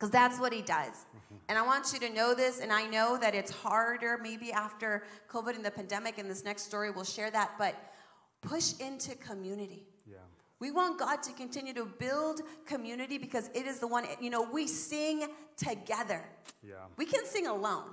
because 0.00 0.10
that's 0.10 0.40
what 0.40 0.50
he 0.50 0.62
does. 0.62 1.04
And 1.50 1.58
I 1.58 1.62
want 1.62 1.92
you 1.92 1.98
to 2.00 2.08
know 2.08 2.34
this, 2.34 2.60
and 2.60 2.72
I 2.72 2.86
know 2.86 3.18
that 3.20 3.34
it's 3.34 3.50
harder 3.50 4.18
maybe 4.22 4.50
after 4.50 5.02
COVID 5.30 5.56
and 5.56 5.64
the 5.64 5.70
pandemic, 5.70 6.16
and 6.16 6.30
this 6.30 6.42
next 6.42 6.62
story 6.62 6.90
will 6.90 7.04
share 7.04 7.30
that, 7.32 7.50
but 7.58 7.74
push 8.40 8.72
into 8.80 9.14
community. 9.16 9.84
Yeah. 10.06 10.18
We 10.58 10.70
want 10.70 10.98
God 10.98 11.22
to 11.24 11.32
continue 11.32 11.74
to 11.74 11.84
build 11.84 12.40
community 12.64 13.18
because 13.18 13.50
it 13.52 13.66
is 13.66 13.78
the 13.78 13.86
one, 13.86 14.06
you 14.20 14.30
know, 14.30 14.42
we 14.42 14.66
sing 14.66 15.26
together. 15.56 16.24
Yeah. 16.62 16.76
We 16.96 17.04
can 17.04 17.26
sing 17.26 17.46
alone, 17.46 17.90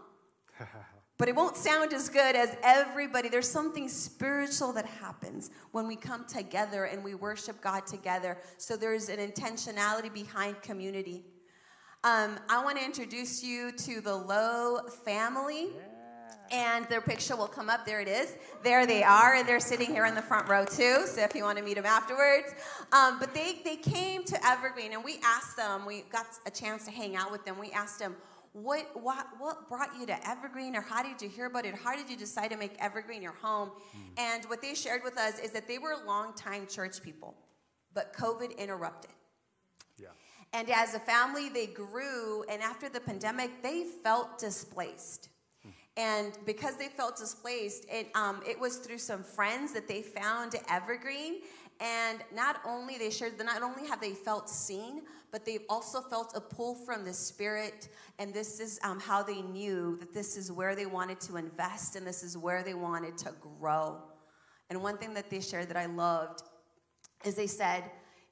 but 1.18 1.28
it 1.28 1.36
won't 1.36 1.58
sound 1.58 1.94
as 1.94 2.08
good 2.08 2.36
as 2.38 2.56
everybody. 2.64 3.28
There's 3.28 3.50
something 3.50 3.90
spiritual 3.90 4.72
that 4.74 4.86
happens 4.86 5.52
when 5.72 5.88
we 5.88 5.98
come 5.98 6.26
together 6.26 6.86
and 6.86 7.04
we 7.04 7.16
worship 7.16 7.60
God 7.60 7.86
together. 7.86 8.38
So 8.58 8.78
there's 8.78 9.10
an 9.10 9.18
intentionality 9.20 10.14
behind 10.14 10.62
community. 10.62 11.26
Um, 12.04 12.40
I 12.50 12.64
want 12.64 12.78
to 12.78 12.86
introduce 12.86 13.44
you 13.44 13.72
to 13.72 14.02
the 14.02 14.16
Lowe 14.16 14.88
family. 15.06 15.70
And 16.50 16.86
their 16.88 17.02
picture 17.02 17.36
will 17.36 17.48
come 17.48 17.70
up. 17.70 17.86
There 17.86 18.00
it 18.00 18.08
is. 18.08 18.38
There 18.64 18.86
they 18.86 19.04
are. 19.04 19.36
And 19.36 19.46
they're 19.46 19.60
sitting 19.60 19.88
here 19.88 20.06
in 20.06 20.16
the 20.16 20.22
front 20.22 20.48
row, 20.48 20.64
too. 20.64 21.06
So 21.06 21.22
if 21.22 21.36
you 21.36 21.44
want 21.44 21.58
to 21.58 21.64
meet 21.64 21.74
them 21.74 21.86
afterwards. 21.86 22.56
Um, 22.94 23.20
but 23.20 23.34
they, 23.34 23.60
they 23.66 23.76
came 23.76 24.24
to 24.24 24.48
Evergreen 24.48 24.94
and 24.94 25.04
we 25.04 25.20
asked 25.26 25.58
them, 25.58 25.86
we 25.86 26.06
got 26.10 26.26
a 26.46 26.52
chance 26.52 26.86
to 26.86 26.92
hang 26.92 27.18
out 27.18 27.34
with 27.34 27.44
them. 27.44 27.60
We 27.60 27.72
asked 27.72 28.00
them, 28.00 28.16
what, 28.54 28.88
what, 28.94 29.28
what 29.40 29.68
brought 29.68 29.90
you 30.00 30.06
to 30.08 30.30
Evergreen, 30.30 30.76
or 30.76 30.82
how 30.82 31.04
did 31.04 31.22
you 31.22 31.30
hear 31.30 31.46
about 31.46 31.66
it? 31.66 31.76
How 31.76 31.96
did 31.96 32.10
you 32.10 32.16
decide 32.16 32.52
to 32.52 32.58
make 32.58 32.76
Evergreen 32.80 33.22
your 33.22 33.36
home? 33.42 33.70
And 34.18 34.46
what 34.46 34.62
they 34.62 34.74
shared 34.74 35.04
with 35.04 35.18
us 35.18 35.40
is 35.40 35.52
that 35.52 35.68
they 35.68 35.78
were 35.78 35.96
longtime 36.08 36.68
church 36.68 37.04
people, 37.04 37.36
but 37.94 38.14
COVID 38.14 38.58
interrupted. 38.58 39.12
And 40.54 40.70
as 40.70 40.94
a 40.94 41.00
family, 41.00 41.50
they 41.50 41.68
grew, 41.68 42.44
and 42.50 42.62
after 42.62 42.90
the 42.90 43.00
pandemic, 43.00 43.62
they 43.62 43.84
felt 43.84 44.40
displaced. 44.40 45.30
And 45.98 46.38
because 46.46 46.78
they 46.78 46.88
felt 46.90 47.18
displaced, 47.18 47.86
it, 47.90 48.10
um, 48.16 48.42
it 48.48 48.60
was 48.60 48.78
through 48.78 49.00
some 49.00 49.24
friends 49.24 49.74
that 49.74 49.88
they 49.88 50.04
found 50.04 50.56
Evergreen. 50.70 51.42
And 51.80 52.20
not 52.34 52.62
only 52.66 52.98
they 52.98 53.10
shared, 53.10 53.38
that 53.40 53.46
not 53.46 53.64
only 53.64 53.88
have 53.88 54.00
they 54.00 54.14
felt 54.14 54.48
seen, 54.50 55.02
but 55.32 55.44
they've 55.44 55.66
also 55.70 56.02
felt 56.02 56.36
a 56.36 56.42
pull 56.42 56.76
from 56.76 57.04
the 57.04 57.14
Spirit. 57.14 57.90
And 58.20 58.32
this 58.34 58.60
is 58.60 58.80
um, 58.84 59.00
how 59.00 59.24
they 59.24 59.42
knew 59.42 59.98
that 60.00 60.14
this 60.14 60.38
is 60.38 60.52
where 60.52 60.76
they 60.76 60.86
wanted 60.86 61.20
to 61.22 61.38
invest 61.38 61.96
and 61.96 62.06
this 62.06 62.24
is 62.24 62.38
where 62.38 62.64
they 62.64 62.76
wanted 62.76 63.18
to 63.20 63.34
grow. 63.60 63.98
And 64.70 64.82
one 64.82 64.98
thing 64.98 65.14
that 65.16 65.30
they 65.30 65.42
shared 65.42 65.70
that 65.70 65.78
I 65.78 65.88
loved 65.88 66.44
is 67.26 67.36
they 67.36 67.48
said, 67.48 67.84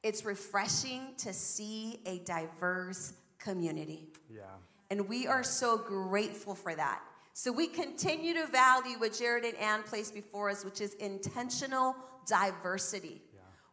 it's 0.05 0.23
refreshing 0.23 1.15
to 1.17 1.33
see 1.33 1.99
a 2.05 2.19
diverse 2.19 3.13
community. 3.39 4.07
Yeah. 4.31 4.43
And 4.91 5.09
we 5.09 5.25
are 5.25 5.43
so 5.43 5.79
grateful 5.79 6.53
for 6.53 6.75
that. 6.75 7.01
So 7.33 7.51
we 7.51 7.65
continue 7.65 8.35
to 8.35 8.45
value 8.45 8.99
what 8.99 9.13
Jared 9.13 9.45
and 9.45 9.57
Ann 9.57 9.81
placed 9.81 10.13
before 10.13 10.51
us, 10.51 10.63
which 10.63 10.79
is 10.79 10.93
intentional 10.93 11.95
diversity. 12.27 13.23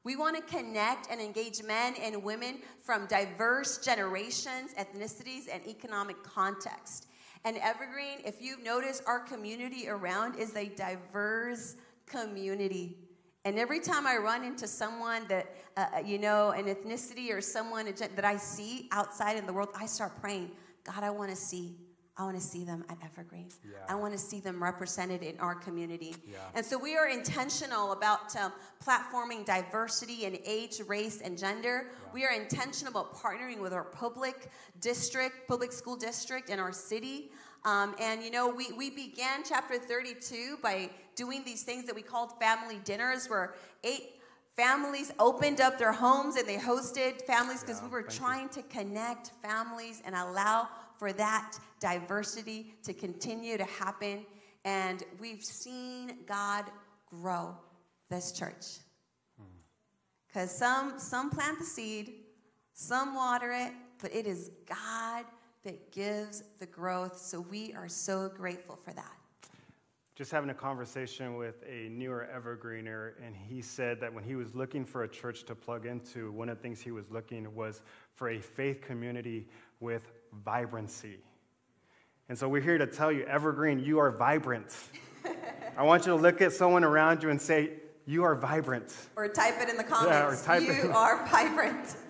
We 0.05 0.17
want 0.17 0.35
to 0.37 0.43
connect 0.43 1.11
and 1.11 1.21
engage 1.21 1.63
men 1.63 1.95
and 2.01 2.25
women 2.25 2.61
from 2.81 3.07
diverse 3.07 3.79
generations, 3.79 4.73
ethnicities, 4.77 5.45
and 5.53 5.65
economic 5.69 6.21
context. 6.25 7.09
And 7.45 7.59
Evergreen, 7.59 8.19
if 8.25 8.41
you've 8.41 8.65
noticed, 8.65 9.03
our 9.07 9.21
community 9.21 9.89
around 9.89 10.37
is 10.37 10.57
a 10.57 10.71
diverse 10.71 11.77
community. 12.07 12.97
And 13.45 13.59
every 13.59 13.81
time 13.81 14.07
I 14.07 14.17
run 14.17 14.45
into 14.45 14.69
someone 14.69 15.27
that, 15.29 15.55
uh, 15.77 15.87
uh 15.97 15.99
you 16.01 16.19
know, 16.19 16.51
an 16.51 16.67
ethnicity 16.67 17.33
or 17.33 17.41
someone 17.41 17.87
that 17.87 18.25
I 18.25 18.37
see 18.37 18.89
outside 18.93 19.37
in 19.37 19.47
the 19.47 19.53
world, 19.53 19.71
I 19.75 19.87
start 19.87 20.21
praying, 20.21 20.51
God, 20.85 21.03
I 21.03 21.11
want 21.11 21.31
to 21.31 21.37
see 21.37 21.77
I 22.17 22.25
want 22.25 22.37
to 22.37 22.43
see 22.43 22.65
them 22.65 22.85
at 22.91 22.99
Evergreen. 23.03 23.49
Yeah. 23.65 23.79
I 23.89 23.95
want 23.95 24.13
to 24.13 24.19
see 24.19 24.39
them 24.39 24.63
represented 24.63 25.23
in 25.23 25.39
our 25.41 25.55
community. 25.55 26.15
Yeah. 26.31 26.39
And 26.55 26.65
so 26.65 26.77
we 26.77 26.95
are 26.95 27.09
intentional 27.09 27.93
about 27.93 28.37
um, 28.37 28.53
platforming 28.85 29.47
diversity 29.47 30.27
in 30.27 30.39
age, 30.45 30.83
race, 30.87 31.23
and 31.23 31.39
gender. 31.39 31.87
Yeah. 31.87 32.11
We 32.13 32.25
are 32.27 32.33
intentional 32.33 32.91
about 32.91 33.17
partnering 33.17 33.61
with 33.61 33.73
our 33.73 33.85
public 33.85 34.51
district, 34.81 35.49
public 35.49 35.73
school 35.73 35.97
district 35.97 36.51
in 36.51 36.59
our 36.61 36.73
city. 36.73 37.31
Um, 37.65 37.95
and 37.99 38.23
you 38.23 38.31
know, 38.31 38.49
we, 38.49 38.73
we 38.73 38.91
began 38.91 39.43
chapter 39.43 39.79
32 39.79 40.59
by 40.63 40.91
doing 41.17 41.43
these 41.45 41.63
things 41.63 41.87
that 41.87 41.95
we 41.95 42.03
called 42.03 42.39
family 42.41 42.81
dinners, 42.85 43.29
where 43.29 43.55
eight 43.85 44.21
families 44.57 45.13
opened 45.19 45.61
up 45.61 45.79
their 45.79 45.93
homes 45.93 46.37
and 46.37 46.47
they 46.47 46.57
hosted 46.57 47.23
families 47.23 47.61
because 47.61 47.83
we 47.83 47.89
were 47.89 48.03
trying 48.03 48.49
you. 48.55 48.63
to 48.63 48.63
connect 48.65 49.31
families 49.43 50.03
and 50.05 50.15
allow 50.15 50.69
for 50.99 51.13
that 51.13 51.59
diversity 51.81 52.75
to 52.85 52.93
continue 52.93 53.57
to 53.57 53.65
happen. 53.65 54.25
And 54.65 55.03
we've 55.21 55.43
seen 55.43 56.19
God 56.27 56.67
grow 57.07 57.57
this 58.11 58.33
church. 58.33 58.79
Hmm. 59.39 59.47
Because 60.29 60.57
some, 60.57 60.99
some 60.99 61.31
plant 61.31 61.59
the 61.59 61.65
seed, 61.65 62.15
some 62.75 63.15
water 63.15 63.53
it, 63.53 63.73
but 64.01 64.15
it 64.15 64.27
is 64.27 64.51
God 64.67 65.25
that 65.65 65.93
gives 65.93 66.43
the 66.59 66.67
growth. 66.67 67.19
So 67.19 67.41
we 67.41 67.73
are 67.75 67.89
so 67.89 68.29
grateful 68.29 68.77
for 68.77 68.93
that. 68.93 69.22
Just 70.15 70.31
having 70.31 70.51
a 70.51 70.55
conversation 70.55 71.37
with 71.37 71.65
a 71.67 71.89
newer 71.89 72.29
evergreener, 72.35 73.13
and 73.25 73.35
he 73.35 73.63
said 73.63 73.99
that 74.01 74.13
when 74.13 74.23
he 74.23 74.35
was 74.35 74.55
looking 74.55 74.85
for 74.85 75.05
a 75.05 75.09
church 75.09 75.45
to 75.45 75.55
plug 75.55 75.87
into, 75.87 76.31
one 76.33 76.51
of 76.51 76.59
the 76.59 76.63
things 76.63 76.81
he 76.81 76.91
was 76.91 77.11
looking 77.11 77.55
was 77.55 77.81
for 78.15 78.29
a 78.29 78.39
faith 78.39 78.83
community 78.83 79.49
with 79.81 80.03
vibrancy. 80.45 81.19
And 82.29 82.39
so 82.39 82.47
we're 82.47 82.61
here 82.61 82.77
to 82.77 82.87
tell 82.87 83.11
you, 83.11 83.25
Evergreen, 83.25 83.79
you 83.79 83.99
are 83.99 84.11
vibrant. 84.11 84.77
I 85.79 85.83
want 85.83 86.05
you 86.05 86.13
to 86.13 86.17
look 86.17 86.43
at 86.43 86.53
someone 86.53 86.85
around 86.85 87.23
you 87.23 87.31
and 87.31 87.41
say, 87.41 87.71
You 88.05 88.25
are 88.25 88.35
vibrant. 88.35 88.95
Or 89.17 89.29
type 89.29 89.55
it 89.61 89.71
in 89.71 89.79
the 89.79 89.85
comments. 89.85 90.11
Yeah, 90.11 90.29
or 90.29 90.37
type 90.37 90.63
you 90.63 90.93
are 90.93 91.27
vibrant. 91.27 91.97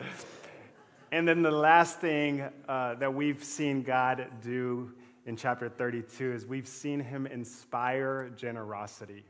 And 1.13 1.29
then 1.29 1.43
the 1.43 1.51
last 1.51 2.01
thing 2.01 2.41
uh, 2.67 2.95
that 2.95 3.13
we've 3.13 3.45
seen 3.45 3.83
God 3.83 4.27
do 4.43 4.95
in 5.25 5.37
chapter 5.37 5.69
32 5.69 6.33
is 6.33 6.47
we've 6.47 6.67
seen 6.67 7.01
him 7.01 7.27
inspire 7.27 8.31
generosity. 8.37 9.25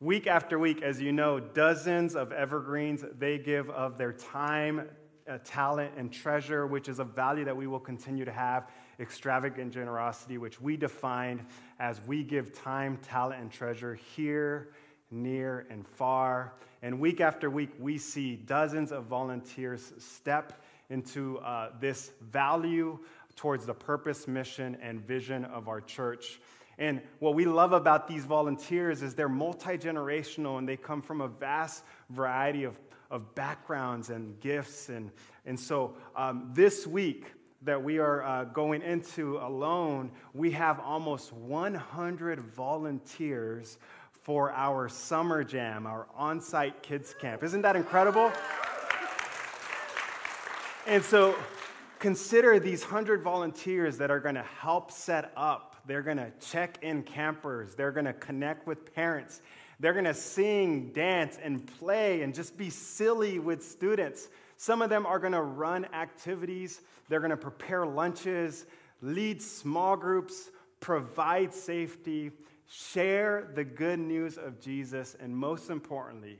Week 0.00 0.26
after 0.26 0.58
week, 0.58 0.82
as 0.82 1.00
you 1.00 1.12
know, 1.12 1.40
dozens 1.40 2.14
of 2.14 2.32
evergreens, 2.32 3.04
they 3.18 3.38
give 3.38 3.70
of 3.70 3.96
their 3.96 4.12
time, 4.12 4.88
uh, 5.28 5.38
talent, 5.44 5.92
and 5.96 6.12
treasure, 6.12 6.66
which 6.66 6.88
is 6.88 6.98
a 6.98 7.04
value 7.04 7.44
that 7.44 7.56
we 7.56 7.66
will 7.66 7.80
continue 7.80 8.24
to 8.24 8.32
have. 8.32 8.68
Extravagant 9.00 9.72
generosity, 9.72 10.38
which 10.38 10.60
we 10.60 10.76
defined 10.76 11.44
as 11.80 12.00
we 12.06 12.22
give 12.22 12.52
time, 12.52 12.98
talent, 12.98 13.40
and 13.40 13.50
treasure 13.50 13.94
here, 13.94 14.70
near, 15.10 15.66
and 15.70 15.86
far. 15.86 16.54
And 16.82 17.00
week 17.00 17.20
after 17.20 17.50
week, 17.50 17.70
we 17.80 17.98
see 17.98 18.36
dozens 18.36 18.92
of 18.92 19.06
volunteers 19.06 19.92
step 19.98 20.62
into 20.90 21.38
uh, 21.38 21.70
this 21.80 22.12
value 22.20 22.98
towards 23.36 23.66
the 23.66 23.74
purpose, 23.74 24.26
mission, 24.26 24.76
and 24.82 25.00
vision 25.06 25.44
of 25.44 25.68
our 25.68 25.80
church. 25.80 26.40
And 26.78 27.00
what 27.20 27.34
we 27.34 27.44
love 27.44 27.72
about 27.72 28.08
these 28.08 28.24
volunteers 28.24 29.02
is 29.02 29.14
they're 29.14 29.28
multi 29.28 29.78
generational 29.78 30.58
and 30.58 30.68
they 30.68 30.76
come 30.76 31.02
from 31.02 31.20
a 31.20 31.28
vast 31.28 31.84
variety 32.10 32.64
of, 32.64 32.78
of 33.10 33.34
backgrounds 33.34 34.10
and 34.10 34.38
gifts. 34.40 34.88
And, 34.88 35.10
and 35.46 35.58
so 35.58 35.94
um, 36.16 36.50
this 36.52 36.86
week 36.86 37.32
that 37.62 37.82
we 37.82 37.98
are 37.98 38.22
uh, 38.22 38.44
going 38.44 38.82
into 38.82 39.38
alone, 39.38 40.10
we 40.34 40.50
have 40.50 40.80
almost 40.80 41.32
100 41.32 42.40
volunteers 42.40 43.78
for 44.22 44.52
our 44.52 44.88
summer 44.88 45.44
jam, 45.44 45.86
our 45.86 46.08
on 46.14 46.40
site 46.40 46.82
kids 46.82 47.14
camp. 47.20 47.42
Isn't 47.42 47.62
that 47.62 47.76
incredible? 47.76 48.32
And 50.86 51.02
so 51.02 51.34
consider 52.04 52.58
these 52.58 52.82
100 52.82 53.22
volunteers 53.22 53.96
that 53.96 54.10
are 54.10 54.20
going 54.20 54.34
to 54.34 54.42
help 54.42 54.92
set 54.92 55.32
up. 55.38 55.76
They're 55.86 56.02
going 56.02 56.18
to 56.18 56.30
check 56.38 56.76
in 56.82 57.02
campers. 57.02 57.74
They're 57.74 57.92
going 57.92 58.04
to 58.04 58.12
connect 58.12 58.66
with 58.66 58.94
parents. 58.94 59.40
They're 59.80 59.94
going 59.94 60.04
to 60.04 60.12
sing, 60.12 60.92
dance, 60.92 61.38
and 61.42 61.66
play 61.78 62.20
and 62.20 62.34
just 62.34 62.58
be 62.58 62.68
silly 62.68 63.38
with 63.38 63.64
students. 63.64 64.28
Some 64.58 64.82
of 64.82 64.90
them 64.90 65.06
are 65.06 65.18
going 65.18 65.32
to 65.32 65.40
run 65.40 65.86
activities. 65.94 66.82
They're 67.08 67.20
going 67.20 67.30
to 67.30 67.38
prepare 67.38 67.86
lunches, 67.86 68.66
lead 69.00 69.40
small 69.40 69.96
groups, 69.96 70.50
provide 70.80 71.54
safety, 71.54 72.32
share 72.68 73.48
the 73.54 73.64
good 73.64 73.98
news 73.98 74.36
of 74.36 74.60
Jesus, 74.60 75.16
and 75.18 75.34
most 75.34 75.70
importantly, 75.70 76.38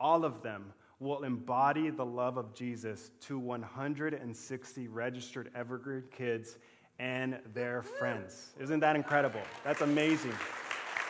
all 0.00 0.24
of 0.24 0.42
them 0.42 0.72
will 0.98 1.24
embody 1.24 1.90
the 1.90 2.04
love 2.04 2.36
of 2.38 2.54
Jesus 2.54 3.10
to 3.20 3.38
160 3.38 4.88
registered 4.88 5.50
Evergreen 5.54 6.04
kids 6.10 6.58
and 6.98 7.38
their 7.52 7.82
friends. 7.82 8.54
Isn't 8.58 8.80
that 8.80 8.96
incredible? 8.96 9.42
That's 9.64 9.82
amazing. 9.82 10.32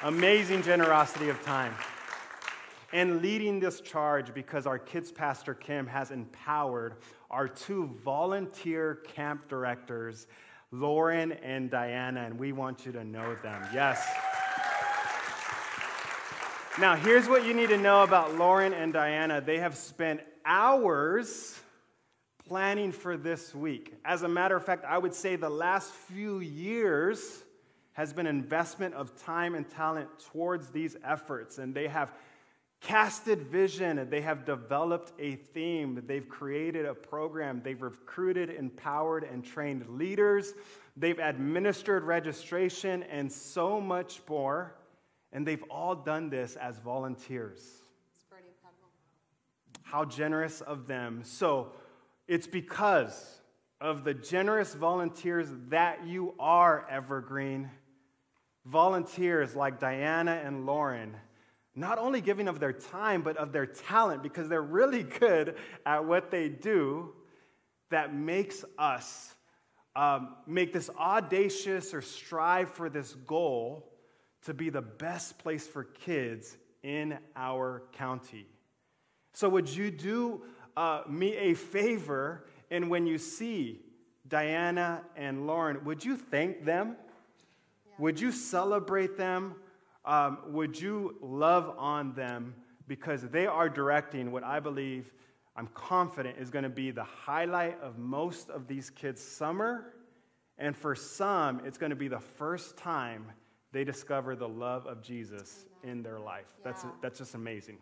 Amazing 0.02 0.62
generosity 0.62 1.28
of 1.28 1.40
time. 1.42 1.72
And 2.92 3.22
leading 3.22 3.60
this 3.60 3.80
charge 3.80 4.34
because 4.34 4.66
our 4.66 4.78
kids 4.78 5.12
pastor 5.12 5.54
Kim 5.54 5.86
has 5.86 6.10
empowered 6.10 6.96
our 7.30 7.48
two 7.48 7.96
volunteer 8.04 8.96
camp 9.06 9.48
directors, 9.48 10.26
Lauren 10.72 11.32
and 11.32 11.70
Diana, 11.70 12.22
and 12.22 12.38
we 12.38 12.52
want 12.52 12.86
you 12.86 12.92
to 12.92 13.04
know 13.04 13.36
them. 13.42 13.66
Yes. 13.72 14.04
Now, 16.78 16.94
here's 16.94 17.26
what 17.26 17.46
you 17.46 17.54
need 17.54 17.70
to 17.70 17.78
know 17.78 18.02
about 18.02 18.34
Lauren 18.34 18.74
and 18.74 18.92
Diana. 18.92 19.40
They 19.40 19.60
have 19.60 19.74
spent 19.74 20.20
hours 20.44 21.58
planning 22.46 22.92
for 22.92 23.16
this 23.16 23.54
week. 23.54 23.94
As 24.04 24.24
a 24.24 24.28
matter 24.28 24.56
of 24.56 24.66
fact, 24.66 24.84
I 24.84 24.98
would 24.98 25.14
say 25.14 25.36
the 25.36 25.48
last 25.48 25.90
few 25.90 26.40
years 26.40 27.44
has 27.94 28.12
been 28.12 28.26
investment 28.26 28.94
of 28.94 29.16
time 29.22 29.54
and 29.54 29.66
talent 29.70 30.10
towards 30.30 30.68
these 30.68 30.96
efforts, 31.02 31.56
and 31.56 31.74
they 31.74 31.88
have 31.88 32.12
casted 32.82 33.44
vision, 33.44 34.10
they 34.10 34.20
have 34.20 34.44
developed 34.44 35.12
a 35.18 35.36
theme, 35.36 36.02
they've 36.06 36.28
created 36.28 36.84
a 36.84 36.94
program, 36.94 37.62
they've 37.64 37.80
recruited, 37.80 38.50
empowered, 38.50 39.24
and 39.24 39.42
trained 39.42 39.88
leaders, 39.88 40.52
they've 40.94 41.20
administered 41.20 42.04
registration, 42.04 43.02
and 43.04 43.32
so 43.32 43.80
much 43.80 44.20
more. 44.28 44.74
And 45.32 45.46
they've 45.46 45.64
all 45.70 45.94
done 45.94 46.30
this 46.30 46.56
as 46.56 46.78
volunteers. 46.78 47.58
It's 47.58 48.24
pretty 48.30 48.48
incredible. 48.48 48.88
How 49.82 50.04
generous 50.04 50.60
of 50.60 50.86
them. 50.86 51.22
So 51.24 51.72
it's 52.28 52.46
because 52.46 53.40
of 53.80 54.04
the 54.04 54.14
generous 54.14 54.74
volunteers 54.74 55.48
that 55.68 56.06
you 56.06 56.34
are, 56.38 56.86
Evergreen. 56.90 57.70
Volunteers 58.64 59.54
like 59.54 59.78
Diana 59.78 60.40
and 60.44 60.66
Lauren, 60.66 61.14
not 61.76 61.98
only 61.98 62.20
giving 62.20 62.48
of 62.48 62.58
their 62.58 62.72
time, 62.72 63.22
but 63.22 63.36
of 63.36 63.52
their 63.52 63.66
talent, 63.66 64.22
because 64.22 64.48
they're 64.48 64.62
really 64.62 65.02
good 65.20 65.56
at 65.84 66.04
what 66.04 66.30
they 66.30 66.48
do, 66.48 67.12
that 67.90 68.14
makes 68.14 68.64
us 68.78 69.34
um, 69.94 70.36
make 70.46 70.72
this 70.72 70.90
audacious 70.90 71.94
or 71.94 72.02
strive 72.02 72.70
for 72.70 72.90
this 72.90 73.14
goal 73.14 73.92
to 74.46 74.54
be 74.54 74.70
the 74.70 74.82
best 74.82 75.38
place 75.38 75.66
for 75.66 75.82
kids 75.82 76.56
in 76.84 77.18
our 77.34 77.82
county. 77.92 78.46
So, 79.32 79.48
would 79.48 79.68
you 79.68 79.90
do 79.90 80.42
uh, 80.76 81.02
me 81.08 81.36
a 81.36 81.54
favor? 81.54 82.46
And 82.70 82.88
when 82.88 83.06
you 83.08 83.18
see 83.18 83.80
Diana 84.28 85.02
and 85.16 85.48
Lauren, 85.48 85.84
would 85.84 86.04
you 86.04 86.16
thank 86.16 86.64
them? 86.64 86.96
Yeah. 87.86 87.94
Would 87.98 88.20
you 88.20 88.30
celebrate 88.30 89.16
them? 89.16 89.56
Um, 90.04 90.38
would 90.46 90.80
you 90.80 91.16
love 91.20 91.74
on 91.76 92.14
them? 92.14 92.54
Because 92.86 93.22
they 93.22 93.48
are 93.48 93.68
directing 93.68 94.30
what 94.30 94.44
I 94.44 94.60
believe, 94.60 95.12
I'm 95.56 95.66
confident, 95.74 96.38
is 96.38 96.50
going 96.50 96.62
to 96.62 96.68
be 96.68 96.92
the 96.92 97.04
highlight 97.04 97.80
of 97.80 97.98
most 97.98 98.48
of 98.48 98.68
these 98.68 98.90
kids' 98.90 99.20
summer. 99.20 99.92
And 100.56 100.76
for 100.76 100.94
some, 100.94 101.62
it's 101.64 101.78
going 101.78 101.90
to 101.90 101.96
be 101.96 102.06
the 102.06 102.20
first 102.20 102.76
time 102.76 103.32
they 103.76 103.84
discover 103.84 104.34
the 104.34 104.48
love 104.48 104.86
of 104.86 105.02
Jesus 105.02 105.66
in 105.84 106.02
their 106.02 106.18
life. 106.18 106.46
Yeah. 106.58 106.64
That's, 106.64 106.86
that's 107.02 107.18
just 107.18 107.34
amazing. 107.34 107.76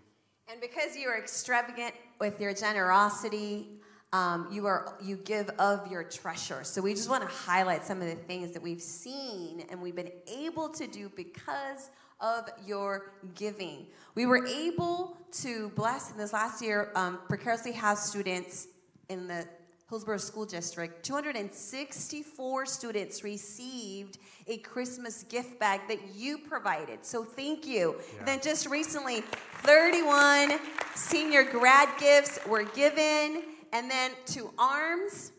And 0.51 0.61
because 0.61 0.97
you 0.97 1.09
are 1.09 1.17
extravagant 1.17 1.95
with 2.19 2.41
your 2.41 2.53
generosity, 2.53 3.69
um, 4.13 4.49
you 4.51 4.67
are 4.67 4.99
you 5.01 5.17
give 5.17 5.51
of 5.51 5.89
your 5.91 6.03
treasure. 6.03 6.65
So 6.65 6.83
we 6.83 6.95
just 6.95 7.09
want 7.09 7.23
to 7.23 7.33
highlight 7.33 7.85
some 7.85 8.03
of 8.03 8.09
the 8.09 8.17
things 8.17 8.51
that 8.55 8.63
we've 8.63 8.83
seen 8.83 9.67
and 9.71 9.81
we've 9.81 9.95
been 9.95 10.11
able 10.27 10.69
to 10.71 10.89
do 10.89 11.13
because 11.15 11.91
of 12.21 12.49
your 12.67 13.13
giving. 13.37 13.87
We 14.17 14.27
were 14.27 14.45
able 14.47 15.17
to 15.43 15.69
bless 15.77 16.11
in 16.11 16.19
this 16.19 16.33
last 16.33 16.61
year. 16.61 16.91
Um, 16.97 17.21
Precariously 17.29 17.73
has 17.73 18.03
students 18.03 18.67
in 19.09 19.29
the 19.29 19.47
Hillsboro 19.91 20.17
School 20.17 20.47
District, 20.47 21.05
264 21.05 22.67
students 22.67 23.23
received 23.23 24.19
a 24.47 24.57
Christmas 24.59 25.25
gift 25.25 25.59
bag 25.61 25.83
that 25.89 26.15
you 26.15 26.39
provided. 26.39 27.05
So 27.05 27.23
thank 27.23 27.67
you. 27.67 27.97
Yeah. 28.17 28.25
Then 28.25 28.41
just 28.43 28.67
recently, 28.67 29.21
31 29.63 30.59
senior 30.95 31.45
grad 31.45 31.91
gifts 31.99 32.39
were 32.47 32.65
given. 32.65 33.43
And 33.73 33.91
then 33.91 34.13
to 34.27 34.53
ARMS, 34.59 35.33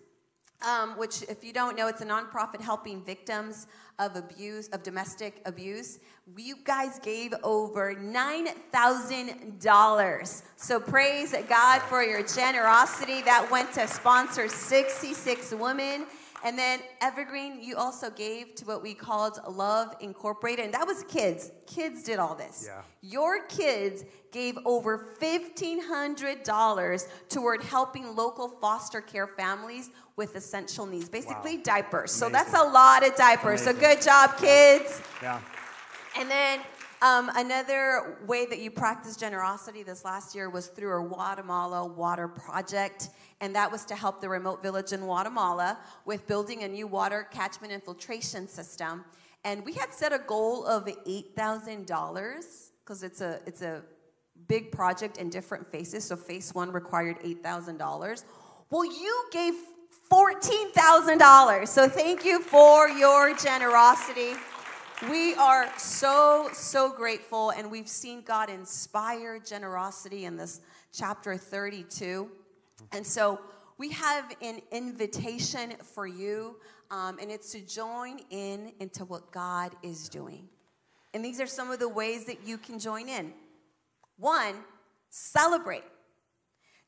um, 0.66 0.92
which, 0.98 1.24
if 1.24 1.44
you 1.44 1.52
don't 1.52 1.76
know, 1.76 1.88
it's 1.88 2.02
a 2.02 2.06
nonprofit 2.06 2.62
helping 2.62 3.04
victims 3.04 3.66
of 4.00 4.16
abuse, 4.16 4.70
of 4.70 4.82
domestic 4.84 5.42
abuse. 5.46 6.00
You 6.36 6.56
guys 6.64 6.98
gave 7.00 7.34
over 7.44 7.94
$9,000. 7.96 10.42
So 10.56 10.80
praise 10.80 11.36
God 11.48 11.82
for 11.84 12.02
your 12.04 12.24
generosity. 12.24 13.22
That 13.22 13.48
went 13.52 13.74
to 13.74 13.86
sponsor 13.88 14.50
66 14.50 15.54
women. 15.54 16.08
And 16.46 16.58
then 16.60 16.80
Evergreen, 17.02 17.60
you 17.60 17.76
also 17.76 18.12
gave 18.12 18.54
to 18.56 18.66
what 18.66 18.84
we 18.84 18.94
called 18.94 19.40
Love 19.50 19.96
Incorporated, 20.00 20.66
and 20.66 20.74
that 20.76 20.86
was 20.86 21.04
kids. 21.06 21.52
Kids 21.66 22.04
did 22.04 22.20
all 22.20 22.36
this. 22.36 22.66
Yeah. 22.68 22.82
Your 23.02 23.46
kids 23.48 24.04
gave 24.32 24.56
over 24.64 25.16
$1,500 25.20 27.08
toward 27.30 27.64
helping 27.64 28.16
local 28.16 28.48
foster 28.48 29.02
care 29.02 29.26
families 29.26 29.90
with 30.18 30.36
essential 30.36 30.86
needs, 30.86 31.10
basically 31.10 31.58
Wow. 31.58 31.64
diapers. 31.64 32.12
So 32.12 32.30
that's 32.30 32.54
a 32.54 32.64
lot 32.64 33.04
of 33.04 33.16
diapers. 33.16 33.64
So 33.64 33.74
good 33.74 34.02
job, 34.04 34.38
kids. 34.38 35.02
Yeah. 35.24 35.42
And 36.16 36.30
then 36.30 36.60
um, 37.02 37.30
another 37.36 38.18
way 38.26 38.46
that 38.46 38.60
you 38.60 38.72
practiced 38.72 39.20
generosity 39.20 39.84
this 39.84 40.06
last 40.06 40.34
year 40.34 40.50
was 40.50 40.68
through 40.68 41.06
a 41.06 41.08
Guatemala 41.08 41.86
water 41.86 42.28
project. 42.28 43.10
And 43.42 43.56
that 43.56 43.72
was 43.72 43.86
to 43.86 43.96
help 43.96 44.22
the 44.22 44.30
remote 44.30 44.64
village 44.64 44.94
in 44.94 45.02
Guatemala 45.02 45.78
with 46.06 46.26
building 46.26 46.64
a 46.64 46.68
new 46.68 46.88
water 46.88 47.28
catchment 47.32 47.74
infiltration 47.74 48.48
system. 48.48 49.04
And 49.44 49.64
we 49.66 49.74
had 49.74 49.94
set 49.94 50.14
a 50.14 50.20
goal 50.20 50.66
of 50.66 50.86
$8,000 50.86 52.70
because 52.84 53.04
it's 53.04 53.22
a, 53.22 53.40
it's 53.46 53.62
a 53.62 53.82
big 54.48 54.72
project 54.72 55.18
in 55.18 55.30
different 55.30 55.70
phases. 55.72 56.06
So 56.06 56.16
phase 56.16 56.54
one 56.54 56.72
required 56.72 57.20
$8,000. 57.20 58.24
Well, 58.70 58.86
you 58.86 59.26
gave 59.32 59.54
$14,000. 60.12 61.68
So 61.68 61.88
thank 61.88 62.26
you 62.26 62.42
for 62.42 62.88
your 62.88 63.36
generosity. 63.36 64.34
We 65.04 65.36
are 65.36 65.70
so, 65.78 66.50
so 66.54 66.90
grateful, 66.90 67.50
and 67.50 67.70
we've 67.70 67.88
seen 67.88 68.22
God 68.22 68.50
inspire 68.50 69.40
generosity 69.40 70.24
in 70.24 70.38
this 70.38 70.62
chapter 70.94 71.36
32. 71.36 72.32
And 72.94 73.06
so 73.06 73.42
we 73.78 73.90
have 73.90 74.34
an 74.42 74.62
invitation 74.72 75.74
for 75.84 76.08
you, 76.08 76.56
um, 76.92 77.20
and 77.20 77.30
it's 77.30 77.52
to 77.52 77.60
join 77.60 78.20
in 78.30 78.72
into 78.80 79.04
what 79.04 79.34
God 79.34 79.76
is 79.84 80.08
doing. 80.08 80.48
And 81.14 81.24
these 81.24 81.42
are 81.42 81.48
some 81.48 81.72
of 81.72 81.80
the 81.80 81.90
ways 81.90 82.24
that 82.28 82.48
you 82.48 82.58
can 82.58 82.80
join 82.80 83.10
in. 83.10 83.34
One, 84.18 84.56
celebrate. 85.10 85.84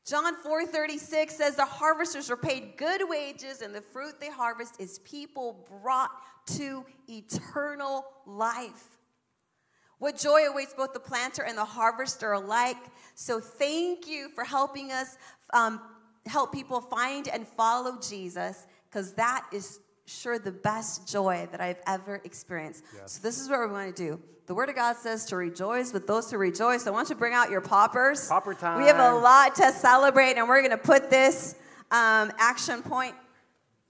John 0.08 0.36
4:36 0.42 1.36
says 1.36 1.56
the 1.56 1.66
harvesters 1.66 2.30
are 2.30 2.36
paid 2.36 2.78
good 2.78 3.02
wages 3.06 3.60
and 3.60 3.74
the 3.74 3.82
fruit 3.82 4.18
they 4.18 4.30
harvest 4.30 4.80
is 4.80 5.00
people 5.00 5.66
brought 5.82 6.10
to 6.56 6.86
eternal 7.08 8.06
life. 8.24 8.98
What 9.98 10.16
joy 10.16 10.46
awaits 10.46 10.72
both 10.72 10.94
the 10.94 11.00
planter 11.00 11.42
and 11.42 11.58
the 11.58 11.64
harvester 11.64 12.32
alike. 12.32 12.78
So 13.16 13.38
thank 13.38 14.06
you 14.06 14.30
for 14.30 14.44
helping 14.44 14.92
us 14.92 15.18
um, 15.52 15.80
help 16.24 16.52
people 16.52 16.80
find 16.80 17.28
and 17.28 17.46
follow 17.46 17.98
Jesus 18.00 18.66
because 18.88 19.12
that 19.14 19.46
is 19.52 19.80
sure 20.08 20.38
the 20.38 20.52
best 20.52 21.06
joy 21.06 21.48
that 21.52 21.60
I've 21.60 21.80
ever 21.86 22.20
experienced. 22.24 22.84
Yes. 22.96 23.12
So 23.12 23.22
this 23.22 23.38
is 23.40 23.48
what 23.48 23.58
we're 23.58 23.68
going 23.68 23.92
to 23.92 23.96
do. 23.96 24.20
The 24.46 24.54
Word 24.54 24.70
of 24.70 24.74
God 24.76 24.96
says 24.96 25.26
to 25.26 25.36
rejoice 25.36 25.92
with 25.92 26.06
those 26.06 26.30
who 26.30 26.38
rejoice. 26.38 26.84
So 26.84 26.92
why 26.92 27.00
don't 27.00 27.10
you 27.10 27.16
bring 27.16 27.34
out 27.34 27.50
your 27.50 27.60
poppers? 27.60 28.28
Popper 28.28 28.54
time. 28.54 28.80
We 28.80 28.86
have 28.88 28.98
a 28.98 29.18
lot 29.18 29.54
to 29.56 29.72
celebrate, 29.72 30.38
and 30.38 30.48
we're 30.48 30.60
going 30.62 30.70
to 30.70 30.78
put 30.78 31.10
this 31.10 31.54
um, 31.90 32.32
action 32.38 32.82
point 32.82 33.14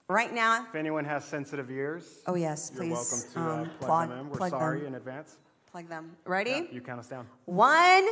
right 0.09 0.35
now. 0.35 0.67
If 0.69 0.75
anyone 0.75 1.05
has 1.05 1.25
sensitive 1.25 1.71
ears, 1.71 2.23
Oh 2.27 2.35
yes, 2.35 2.71
please. 2.71 2.89
you're 2.89 2.95
welcome 2.95 3.19
to 3.35 3.39
uh, 3.41 3.43
um, 3.43 3.71
plug, 3.79 3.79
plug, 3.79 4.09
them 4.09 4.19
in. 4.19 4.31
We're 4.31 4.37
plug 4.37 4.51
sorry 4.51 4.79
them. 4.81 4.89
in 4.89 4.95
advance. 4.97 5.37
Plug 5.71 5.89
them. 5.89 6.17
Ready? 6.25 6.51
Yeah, 6.51 6.63
you 6.73 6.81
count 6.81 6.99
us 6.99 7.07
down. 7.07 7.27
One, 7.45 8.07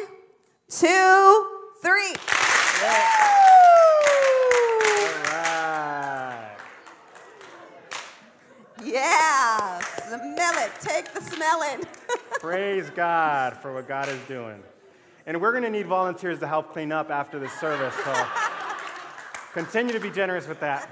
two, 0.69 1.47
three. 1.83 2.15
All 2.15 3.76
Yeah, 8.87 9.81
smell 9.81 10.65
it. 10.65 10.71
Take 10.81 11.13
the 11.13 11.21
smelling. 11.21 11.85
Praise 12.41 12.89
God 12.91 13.57
for 13.57 13.75
what 13.75 13.89
God 13.89 14.09
is 14.09 14.21
doing. 14.29 14.63
And 15.27 15.41
we're 15.41 15.51
going 15.51 15.65
to 15.65 15.71
need 15.71 15.89
volunteers 15.89 16.39
to 16.39 16.47
help 16.47 16.73
clean 16.73 16.93
up 16.93 17.11
after 17.11 17.41
this 17.41 17.53
service, 17.55 17.93
so 18.05 18.27
continue 19.53 19.93
to 19.93 19.99
be 19.99 20.09
generous 20.09 20.47
with 20.47 20.61
that. 20.61 20.89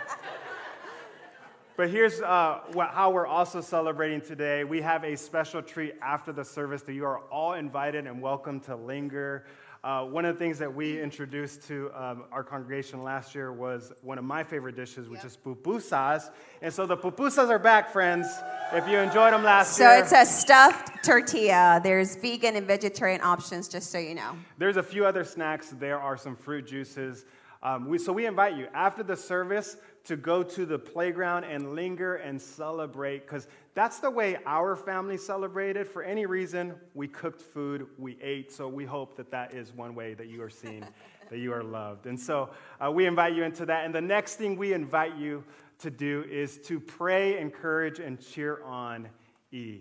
But 1.76 1.88
here's 1.88 2.20
uh, 2.20 2.62
what, 2.72 2.90
how 2.90 3.10
we're 3.10 3.28
also 3.28 3.60
celebrating 3.60 4.20
today. 4.20 4.64
We 4.64 4.80
have 4.80 5.04
a 5.04 5.16
special 5.16 5.62
treat 5.62 5.94
after 6.02 6.32
the 6.32 6.44
service 6.44 6.82
that 6.82 6.94
you 6.94 7.04
are 7.04 7.20
all 7.30 7.52
invited 7.52 8.08
and 8.08 8.20
welcome 8.20 8.58
to 8.60 8.74
linger. 8.74 9.44
Uh, 9.84 10.02
one 10.02 10.24
of 10.24 10.34
the 10.34 10.38
things 10.38 10.58
that 10.58 10.74
we 10.74 10.98
introduced 10.98 11.68
to 11.68 11.90
um, 11.94 12.24
our 12.32 12.42
congregation 12.42 13.02
last 13.02 13.34
year 13.34 13.52
was 13.52 13.92
one 14.00 14.16
of 14.16 14.24
my 14.24 14.42
favorite 14.42 14.74
dishes, 14.74 15.10
which 15.10 15.22
is 15.26 15.36
pupusas. 15.36 16.30
And 16.62 16.72
so 16.72 16.86
the 16.86 16.96
pupusas 16.96 17.50
are 17.50 17.58
back, 17.58 17.90
friends. 17.90 18.26
If 18.72 18.88
you 18.88 18.96
enjoyed 18.96 19.34
them 19.34 19.42
last 19.42 19.76
So 19.76 19.84
year. 19.84 19.98
So 19.98 20.16
it's 20.16 20.30
a 20.30 20.32
stuffed 20.32 21.04
tortilla. 21.04 21.82
There's 21.84 22.16
vegan 22.16 22.56
and 22.56 22.66
vegetarian 22.66 23.20
options, 23.20 23.68
just 23.68 23.90
so 23.90 23.98
you 23.98 24.14
know. 24.14 24.38
There's 24.56 24.78
a 24.78 24.82
few 24.82 25.04
other 25.04 25.22
snacks. 25.22 25.68
There 25.78 26.00
are 26.00 26.16
some 26.16 26.34
fruit 26.34 26.66
juices. 26.66 27.26
Um, 27.62 27.86
we, 27.86 27.98
so 27.98 28.10
we 28.10 28.24
invite 28.24 28.56
you 28.56 28.68
after 28.72 29.02
the 29.02 29.16
service 29.18 29.76
to 30.04 30.16
go 30.16 30.42
to 30.42 30.66
the 30.66 30.78
playground 30.78 31.44
and 31.44 31.74
linger 31.74 32.16
and 32.16 32.40
celebrate 32.40 33.20
because 33.20 33.48
that's 33.74 34.00
the 34.00 34.10
way 34.10 34.36
our 34.44 34.76
family 34.76 35.16
celebrated. 35.16 35.88
For 35.88 36.02
any 36.02 36.26
reason, 36.26 36.74
we 36.92 37.08
cooked 37.08 37.40
food, 37.40 37.86
we 37.98 38.18
ate. 38.20 38.52
So 38.52 38.68
we 38.68 38.84
hope 38.84 39.16
that 39.16 39.30
that 39.30 39.54
is 39.54 39.72
one 39.72 39.94
way 39.94 40.12
that 40.14 40.28
you 40.28 40.42
are 40.42 40.50
seen, 40.50 40.86
that 41.30 41.38
you 41.38 41.52
are 41.54 41.62
loved. 41.62 42.06
And 42.06 42.20
so 42.20 42.50
uh, 42.84 42.90
we 42.90 43.06
invite 43.06 43.34
you 43.34 43.44
into 43.44 43.64
that. 43.66 43.86
And 43.86 43.94
the 43.94 44.02
next 44.02 44.36
thing 44.36 44.56
we 44.56 44.74
invite 44.74 45.16
you 45.16 45.42
to 45.78 45.90
do 45.90 46.24
is 46.30 46.58
to 46.66 46.78
pray, 46.78 47.38
encourage, 47.38 47.98
and 47.98 48.20
cheer 48.20 48.62
on 48.62 49.08
E. 49.52 49.80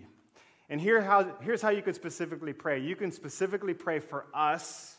And 0.70 0.80
here 0.80 1.02
how, 1.02 1.36
here's 1.42 1.60
how 1.60 1.68
you 1.68 1.82
can 1.82 1.92
specifically 1.92 2.54
pray. 2.54 2.80
You 2.80 2.96
can 2.96 3.12
specifically 3.12 3.74
pray 3.74 3.98
for 3.98 4.26
us 4.32 4.96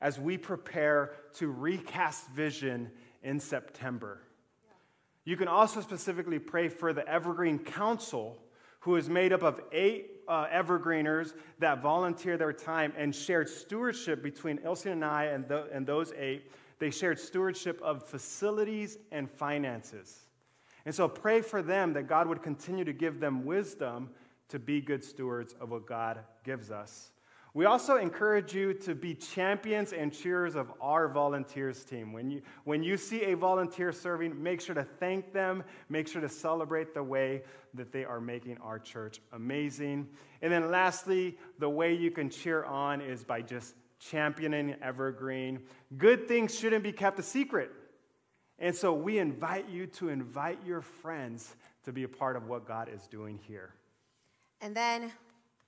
as 0.00 0.18
we 0.18 0.38
prepare 0.38 1.12
to 1.34 1.48
recast 1.48 2.28
vision 2.30 2.90
in 3.22 3.38
September. 3.38 4.20
You 5.24 5.36
can 5.36 5.48
also 5.48 5.80
specifically 5.80 6.38
pray 6.38 6.68
for 6.68 6.92
the 6.92 7.06
Evergreen 7.08 7.58
Council, 7.58 8.36
who 8.80 8.96
is 8.96 9.08
made 9.08 9.32
up 9.32 9.42
of 9.42 9.60
eight 9.70 10.22
uh, 10.26 10.46
Evergreeners 10.46 11.34
that 11.60 11.80
volunteer 11.80 12.36
their 12.36 12.52
time 12.52 12.92
and 12.96 13.14
shared 13.14 13.48
stewardship 13.48 14.22
between 14.22 14.58
Elsie 14.64 14.90
and 14.90 15.04
I 15.04 15.24
and, 15.26 15.46
tho- 15.46 15.68
and 15.72 15.86
those 15.86 16.12
eight. 16.18 16.50
They 16.80 16.90
shared 16.90 17.20
stewardship 17.20 17.80
of 17.82 18.02
facilities 18.02 18.98
and 19.12 19.30
finances. 19.30 20.22
And 20.84 20.92
so 20.92 21.08
pray 21.08 21.40
for 21.40 21.62
them 21.62 21.92
that 21.92 22.08
God 22.08 22.26
would 22.26 22.42
continue 22.42 22.84
to 22.84 22.92
give 22.92 23.20
them 23.20 23.44
wisdom 23.44 24.10
to 24.48 24.58
be 24.58 24.80
good 24.80 25.04
stewards 25.04 25.54
of 25.60 25.70
what 25.70 25.86
God 25.86 26.18
gives 26.42 26.72
us. 26.72 27.11
We 27.54 27.66
also 27.66 27.98
encourage 27.98 28.54
you 28.54 28.72
to 28.74 28.94
be 28.94 29.14
champions 29.14 29.92
and 29.92 30.10
cheerers 30.10 30.54
of 30.54 30.72
our 30.80 31.06
volunteers 31.06 31.84
team. 31.84 32.12
When 32.12 32.30
you, 32.30 32.42
when 32.64 32.82
you 32.82 32.96
see 32.96 33.24
a 33.24 33.36
volunteer 33.36 33.92
serving, 33.92 34.42
make 34.42 34.62
sure 34.62 34.74
to 34.74 34.84
thank 34.84 35.34
them, 35.34 35.62
make 35.90 36.08
sure 36.08 36.22
to 36.22 36.30
celebrate 36.30 36.94
the 36.94 37.02
way 37.02 37.42
that 37.74 37.92
they 37.92 38.06
are 38.06 38.22
making 38.22 38.56
our 38.58 38.78
church 38.78 39.20
amazing. 39.32 40.08
And 40.40 40.50
then 40.50 40.70
lastly, 40.70 41.36
the 41.58 41.68
way 41.68 41.92
you 41.92 42.10
can 42.10 42.30
cheer 42.30 42.64
on 42.64 43.02
is 43.02 43.22
by 43.22 43.42
just 43.42 43.74
championing 43.98 44.74
Evergreen. 44.80 45.60
Good 45.98 46.26
things 46.26 46.58
shouldn't 46.58 46.82
be 46.82 46.92
kept 46.92 47.18
a 47.18 47.22
secret. 47.22 47.70
And 48.58 48.74
so 48.74 48.94
we 48.94 49.18
invite 49.18 49.68
you 49.68 49.86
to 49.88 50.08
invite 50.08 50.58
your 50.64 50.80
friends 50.80 51.54
to 51.84 51.92
be 51.92 52.04
a 52.04 52.08
part 52.08 52.36
of 52.36 52.46
what 52.46 52.66
God 52.66 52.88
is 52.88 53.08
doing 53.08 53.38
here. 53.46 53.74
And 54.62 54.74
then 54.74 55.12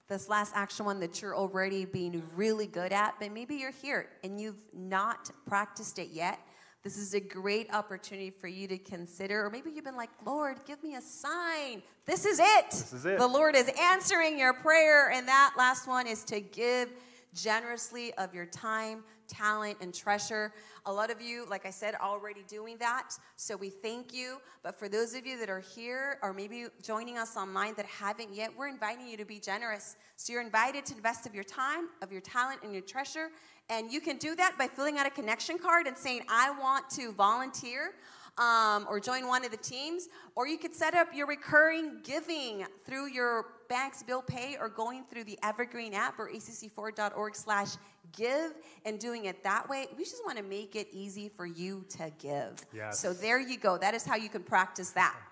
this 0.08 0.28
last 0.28 0.52
action 0.54 0.84
one 0.84 1.00
that 1.00 1.22
you're 1.22 1.34
already 1.34 1.84
being 1.84 2.22
really 2.36 2.66
good 2.66 2.92
at, 2.92 3.14
but 3.18 3.32
maybe 3.32 3.56
you're 3.56 3.70
here 3.70 4.08
and 4.22 4.40
you've 4.40 4.60
not 4.74 5.30
practiced 5.46 5.98
it 5.98 6.08
yet. 6.12 6.38
this 6.82 6.98
is 6.98 7.14
a 7.14 7.20
great 7.20 7.72
opportunity 7.72 8.28
for 8.28 8.46
you 8.46 8.68
to 8.68 8.76
consider. 8.76 9.46
Or 9.46 9.48
maybe 9.48 9.70
you've 9.70 9.86
been 9.86 9.96
like, 9.96 10.10
Lord, 10.26 10.58
give 10.66 10.82
me 10.82 10.96
a 10.96 11.00
sign. 11.00 11.82
This 12.04 12.26
is 12.26 12.38
it. 12.38 12.70
This 12.70 12.92
is 12.92 13.06
it. 13.06 13.18
The 13.18 13.26
Lord 13.26 13.56
is 13.56 13.70
answering 13.80 14.38
your 14.38 14.52
prayer. 14.52 15.10
And 15.10 15.26
that 15.26 15.54
last 15.56 15.88
one 15.88 16.06
is 16.06 16.24
to 16.24 16.40
give 16.40 16.90
generously 17.34 18.14
of 18.14 18.34
your 18.34 18.46
time, 18.46 19.02
talent, 19.26 19.78
and 19.80 19.92
treasure. 19.92 20.52
A 20.86 20.92
lot 20.92 21.10
of 21.10 21.20
you, 21.20 21.46
like 21.48 21.66
I 21.66 21.70
said, 21.70 21.94
already 21.96 22.44
doing 22.46 22.76
that. 22.78 23.16
So 23.36 23.56
we 23.56 23.70
thank 23.70 24.12
you. 24.12 24.38
But 24.62 24.78
for 24.78 24.88
those 24.88 25.14
of 25.14 25.26
you 25.26 25.38
that 25.38 25.50
are 25.50 25.60
here 25.60 26.18
or 26.22 26.32
maybe 26.32 26.66
joining 26.82 27.18
us 27.18 27.36
online 27.36 27.74
that 27.76 27.86
haven't 27.86 28.34
yet, 28.34 28.50
we're 28.56 28.68
inviting 28.68 29.08
you 29.08 29.16
to 29.16 29.24
be 29.24 29.38
generous. 29.38 29.96
So 30.16 30.32
you're 30.32 30.42
invited 30.42 30.86
to 30.86 30.94
invest 30.94 31.26
of 31.26 31.34
your 31.34 31.44
time, 31.44 31.88
of 32.02 32.12
your 32.12 32.20
talent, 32.20 32.60
and 32.62 32.72
your 32.72 32.82
treasure. 32.82 33.28
And 33.68 33.90
you 33.90 34.00
can 34.00 34.18
do 34.18 34.34
that 34.36 34.56
by 34.58 34.68
filling 34.68 34.98
out 34.98 35.06
a 35.06 35.10
connection 35.10 35.58
card 35.58 35.86
and 35.86 35.96
saying, 35.96 36.22
I 36.28 36.50
want 36.58 36.90
to 36.90 37.12
volunteer. 37.12 37.94
Um, 38.36 38.84
or 38.90 38.98
join 38.98 39.28
one 39.28 39.44
of 39.44 39.52
the 39.52 39.56
teams, 39.56 40.08
or 40.34 40.48
you 40.48 40.58
could 40.58 40.74
set 40.74 40.92
up 40.92 41.14
your 41.14 41.28
recurring 41.28 42.00
giving 42.02 42.66
through 42.84 43.12
your 43.12 43.46
bank's 43.68 44.02
bill 44.02 44.22
pay 44.22 44.56
or 44.60 44.68
going 44.68 45.04
through 45.10 45.24
the 45.24 45.38
Evergreen 45.42 45.94
app 45.94 46.18
or 46.18 46.28
acc4.org 46.28 47.34
slash 47.34 47.76
give 48.16 48.52
and 48.84 48.98
doing 48.98 49.24
it 49.26 49.42
that 49.44 49.68
way. 49.68 49.86
We 49.96 50.04
just 50.04 50.24
want 50.24 50.38
to 50.38 50.44
make 50.44 50.76
it 50.76 50.88
easy 50.92 51.28
for 51.28 51.46
you 51.46 51.84
to 51.90 52.12
give. 52.18 52.64
Yes. 52.72 52.98
So 52.98 53.12
there 53.12 53.40
you 53.40 53.58
go. 53.58 53.78
That 53.78 53.94
is 53.94 54.04
how 54.04 54.16
you 54.16 54.28
can 54.28 54.42
practice 54.42 54.90
that. 54.90 55.16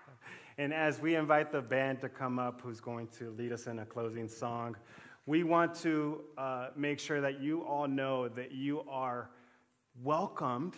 And 0.59 0.71
as 0.71 1.01
we 1.01 1.15
invite 1.15 1.51
the 1.51 1.63
band 1.63 1.99
to 2.01 2.09
come 2.09 2.37
up, 2.37 2.61
who's 2.61 2.79
going 2.79 3.07
to 3.17 3.31
lead 3.31 3.51
us 3.51 3.65
in 3.65 3.79
a 3.79 3.85
closing 3.87 4.27
song, 4.27 4.75
we 5.25 5.43
want 5.43 5.73
to 5.81 6.21
uh, 6.37 6.67
make 6.75 6.99
sure 6.99 7.21
that 7.21 7.41
you 7.41 7.63
all 7.63 7.87
know 7.87 8.27
that 8.27 8.51
you 8.51 8.83
are 8.87 9.31
welcomed 10.03 10.75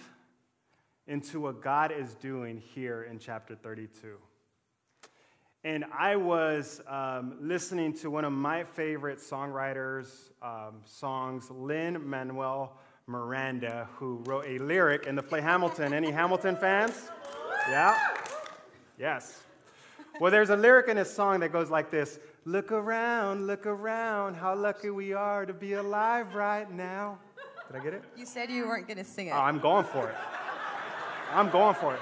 into 1.08 1.41
what 1.41 1.62
God 1.62 1.91
is 1.91 2.15
doing 2.15 2.58
here 2.58 3.04
in 3.04 3.20
chapter 3.20 3.56
32. 3.56 4.18
And 5.65 5.84
I 5.97 6.15
was 6.15 6.80
um, 6.88 7.38
listening 7.41 7.91
to 7.93 8.12
one 8.12 8.23
of 8.23 8.32
my 8.32 8.63
favorite 8.63 9.17
songwriters' 9.17 10.30
um, 10.39 10.75
songs, 10.86 11.49
Lin 11.49 12.08
Manuel 12.08 12.78
Miranda, 13.08 13.89
who 13.95 14.21
wrote 14.28 14.45
a 14.45 14.60
lyric 14.60 15.08
in 15.08 15.15
the 15.15 15.23
play 15.23 15.41
Hamilton. 15.41 15.91
Any 15.91 16.12
Hamilton 16.12 16.56
fans? 16.56 17.10
Yeah? 17.67 17.97
Yes. 18.99 19.41
Well, 20.19 20.30
there's 20.30 20.51
a 20.51 20.56
lyric 20.56 20.88
in 20.88 20.97
his 20.97 21.12
song 21.12 21.39
that 21.39 21.51
goes 21.51 21.71
like 21.71 21.89
this 21.89 22.19
Look 22.45 22.71
around, 22.71 23.47
look 23.47 23.65
around, 23.65 24.36
how 24.36 24.54
lucky 24.54 24.91
we 24.91 25.13
are 25.13 25.47
to 25.47 25.54
be 25.54 25.73
alive 25.73 26.36
right 26.36 26.71
now. 26.71 27.17
Did 27.71 27.82
I 27.82 27.84
get 27.84 27.93
it? 27.95 28.04
You 28.15 28.28
said 28.28 28.51
you 28.51 28.67
weren't 28.67 28.86
going 28.86 28.99
to 28.99 29.04
sing 29.04 29.28
it. 29.28 29.32
Oh, 29.32 29.41
I'm 29.41 29.58
going 29.58 29.86
for 29.86 30.10
it. 30.10 30.15
I'm 31.34 31.49
going 31.49 31.73
for 31.73 31.95
it. 31.95 31.99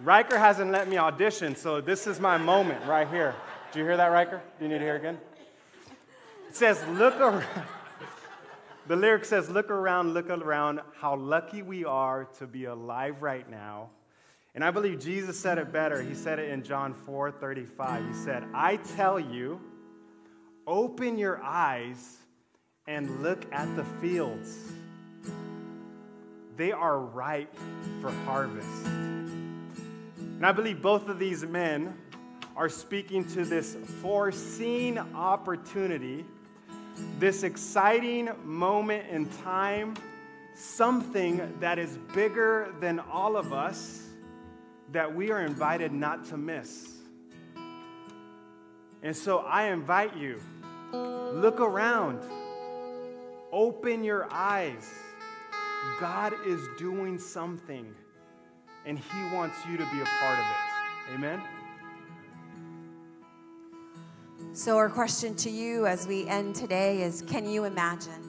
Riker 0.00 0.38
hasn't 0.38 0.70
let 0.70 0.88
me 0.88 0.96
audition, 0.96 1.56
so 1.56 1.80
this 1.80 2.06
is 2.06 2.20
my 2.20 2.38
moment 2.38 2.84
right 2.86 3.08
here. 3.08 3.34
Do 3.72 3.80
you 3.80 3.84
hear 3.84 3.96
that, 3.96 4.06
Riker? 4.06 4.40
Do 4.58 4.64
you 4.64 4.70
need 4.70 4.78
to 4.78 4.84
hear 4.84 4.94
it 4.94 4.98
again? 4.98 5.18
It 6.48 6.56
says, 6.56 6.82
Look 6.90 7.16
around. 7.20 7.44
The 8.86 8.96
lyric 8.96 9.24
says, 9.24 9.50
Look 9.50 9.70
around, 9.70 10.14
look 10.14 10.30
around, 10.30 10.80
how 10.98 11.16
lucky 11.16 11.62
we 11.62 11.84
are 11.84 12.24
to 12.38 12.46
be 12.46 12.64
alive 12.66 13.20
right 13.20 13.48
now. 13.50 13.90
And 14.54 14.64
I 14.64 14.70
believe 14.70 15.00
Jesus 15.00 15.38
said 15.38 15.58
it 15.58 15.72
better. 15.72 16.00
He 16.00 16.14
said 16.14 16.38
it 16.38 16.48
in 16.48 16.62
John 16.62 16.94
4 17.04 17.32
35. 17.32 18.06
He 18.06 18.14
said, 18.14 18.44
I 18.54 18.76
tell 18.96 19.18
you, 19.18 19.60
open 20.66 21.18
your 21.18 21.42
eyes 21.42 22.16
and 22.86 23.22
look 23.22 23.44
at 23.52 23.74
the 23.76 23.84
fields. 24.00 24.56
They 26.56 26.72
are 26.72 26.98
ripe 26.98 27.54
for 28.00 28.10
harvest. 28.24 29.07
And 30.38 30.46
I 30.46 30.52
believe 30.52 30.80
both 30.80 31.08
of 31.08 31.18
these 31.18 31.44
men 31.44 31.98
are 32.54 32.68
speaking 32.68 33.24
to 33.30 33.44
this 33.44 33.76
foreseen 34.00 34.96
opportunity, 34.96 36.24
this 37.18 37.42
exciting 37.42 38.28
moment 38.44 39.08
in 39.08 39.26
time, 39.42 39.94
something 40.54 41.56
that 41.58 41.80
is 41.80 41.98
bigger 42.14 42.72
than 42.78 43.00
all 43.00 43.36
of 43.36 43.52
us 43.52 44.06
that 44.92 45.12
we 45.12 45.32
are 45.32 45.40
invited 45.40 45.90
not 45.92 46.24
to 46.26 46.36
miss. 46.36 46.98
And 49.02 49.16
so 49.16 49.38
I 49.38 49.72
invite 49.72 50.16
you, 50.16 50.40
look 50.92 51.58
around, 51.58 52.22
open 53.50 54.04
your 54.04 54.32
eyes. 54.32 54.88
God 55.98 56.32
is 56.46 56.60
doing 56.78 57.18
something, 57.18 57.92
and 58.86 58.98
He 58.98 59.22
wants 59.34 59.56
you 59.68 59.76
to 59.76 59.84
be 59.92 60.00
a 60.00 60.04
part 60.04 60.38
of 60.38 60.44
it. 60.44 61.14
Amen? 61.14 61.42
So, 64.52 64.76
our 64.76 64.88
question 64.88 65.34
to 65.36 65.50
you 65.50 65.86
as 65.86 66.06
we 66.06 66.26
end 66.26 66.54
today 66.54 67.02
is 67.02 67.22
Can 67.22 67.48
you 67.48 67.64
imagine? 67.64 68.24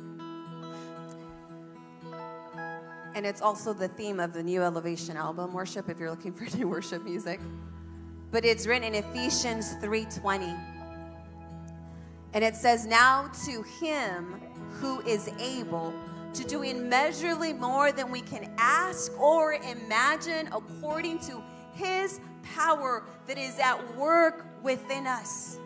And 3.15 3.25
it's 3.25 3.41
also 3.41 3.73
the 3.73 3.87
theme 3.87 4.19
of 4.19 4.33
the 4.33 4.43
new 4.43 4.61
Elevation 4.61 5.17
album 5.17 5.53
worship 5.53 5.89
if 5.89 5.99
you're 5.99 6.09
looking 6.09 6.33
for 6.33 6.45
new 6.57 6.67
worship 6.67 7.03
music. 7.03 7.39
But 8.31 8.45
it's 8.45 8.67
written 8.67 8.93
in 8.93 9.03
Ephesians 9.03 9.75
3:20. 9.75 10.57
And 12.33 12.43
it 12.43 12.55
says, 12.55 12.85
Now 12.85 13.29
to 13.45 13.63
him 13.63 14.39
who 14.73 15.01
is 15.01 15.29
able 15.39 15.93
to 16.33 16.43
do 16.43 16.63
immeasurably 16.63 17.53
more 17.53 17.91
than 17.91 18.11
we 18.11 18.21
can 18.21 18.51
ask 18.57 19.17
or 19.19 19.53
imagine 19.53 20.47
according 20.47 21.19
to 21.19 21.41
his 21.73 22.19
power 22.55 23.03
that 23.27 23.37
is 23.37 23.57
at 23.59 23.97
work 23.97 24.45
within 24.63 25.07
us. 25.07 25.59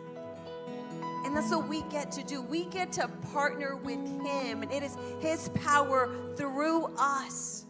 And 1.24 1.36
that's 1.36 1.50
what 1.50 1.68
we 1.68 1.82
get 1.84 2.12
to 2.12 2.22
do. 2.22 2.42
We 2.42 2.66
get 2.66 2.92
to 2.92 3.08
partner 3.32 3.76
with 3.76 3.98
him, 4.24 4.62
and 4.62 4.70
it 4.70 4.82
is 4.82 4.96
his 5.20 5.48
power 5.50 6.14
through 6.36 6.86
us. 6.98 7.64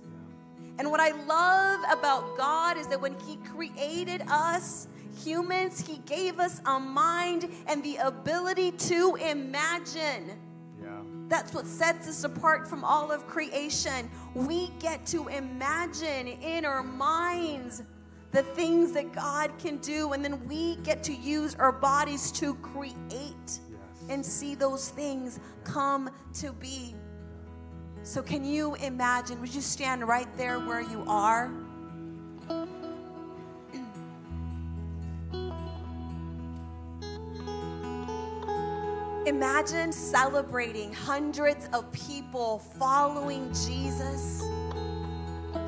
And 0.78 0.90
what 0.90 0.98
I 0.98 1.10
love 1.24 1.80
about 1.88 2.36
God 2.36 2.76
is 2.76 2.88
that 2.88 3.00
when 3.00 3.16
he 3.20 3.36
created 3.36 4.22
us, 4.28 4.88
humans, 5.24 5.86
he 5.86 5.98
gave 5.98 6.40
us 6.40 6.60
a 6.66 6.80
mind 6.80 7.48
and 7.68 7.82
the 7.84 7.96
ability 7.98 8.72
to 8.72 9.16
imagine. 9.16 10.32
That's 11.34 11.52
what 11.52 11.66
sets 11.66 12.06
us 12.06 12.22
apart 12.22 12.68
from 12.68 12.84
all 12.84 13.10
of 13.10 13.26
creation. 13.26 14.08
We 14.36 14.68
get 14.78 15.04
to 15.06 15.26
imagine 15.26 16.28
in 16.28 16.64
our 16.64 16.84
minds 16.84 17.82
the 18.30 18.44
things 18.44 18.92
that 18.92 19.12
God 19.12 19.50
can 19.58 19.78
do, 19.78 20.12
and 20.12 20.24
then 20.24 20.46
we 20.46 20.76
get 20.84 21.02
to 21.02 21.12
use 21.12 21.56
our 21.56 21.72
bodies 21.72 22.30
to 22.38 22.54
create 22.54 22.94
Yes. 23.10 23.60
and 24.08 24.24
see 24.24 24.54
those 24.54 24.90
things 24.90 25.40
come 25.64 26.08
to 26.34 26.52
be. 26.52 26.94
So, 28.04 28.22
can 28.22 28.44
you 28.44 28.76
imagine? 28.76 29.40
Would 29.40 29.52
you 29.52 29.60
stand 29.60 30.06
right 30.06 30.28
there 30.36 30.60
where 30.60 30.82
you 30.82 31.02
are? 31.08 31.50
Imagine 39.44 39.92
celebrating 39.92 40.90
hundreds 40.90 41.68
of 41.74 41.92
people 41.92 42.60
following 42.78 43.52
Jesus. 43.52 44.42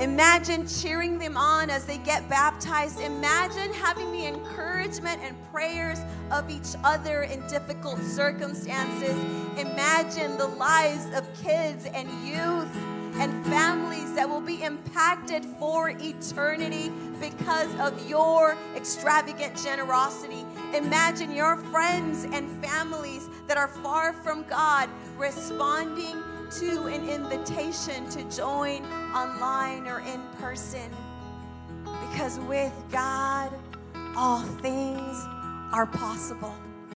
Imagine 0.01 0.67
cheering 0.67 1.19
them 1.19 1.37
on 1.37 1.69
as 1.69 1.85
they 1.85 1.99
get 1.99 2.27
baptized. 2.27 3.01
Imagine 3.01 3.71
having 3.75 4.11
the 4.13 4.25
encouragement 4.25 5.21
and 5.23 5.37
prayers 5.53 5.99
of 6.31 6.49
each 6.49 6.75
other 6.85 7.25
in 7.25 7.47
difficult 7.49 8.01
circumstances. 8.01 9.15
Imagine 9.59 10.39
the 10.39 10.47
lives 10.47 11.05
of 11.15 11.29
kids 11.35 11.85
and 11.85 12.09
youth 12.27 12.75
and 13.19 13.45
families 13.45 14.15
that 14.15 14.27
will 14.27 14.41
be 14.41 14.63
impacted 14.63 15.45
for 15.59 15.91
eternity 15.91 16.91
because 17.21 17.75
of 17.79 18.09
your 18.09 18.57
extravagant 18.75 19.55
generosity. 19.63 20.47
Imagine 20.75 21.31
your 21.31 21.57
friends 21.57 22.25
and 22.25 22.65
families 22.65 23.29
that 23.47 23.57
are 23.57 23.69
far 23.69 24.13
from 24.13 24.45
God 24.45 24.89
responding 25.17 26.23
to 26.51 26.87
an 26.87 27.09
invitation 27.09 28.09
to 28.11 28.23
join 28.31 28.85
online 29.15 29.87
or 29.87 30.01
in 30.01 30.23
person. 30.39 30.91
Because 31.85 32.39
with 32.41 32.73
God, 32.91 33.53
all 34.17 34.41
things 34.41 35.17
are 35.73 35.87
possible. 35.87 36.55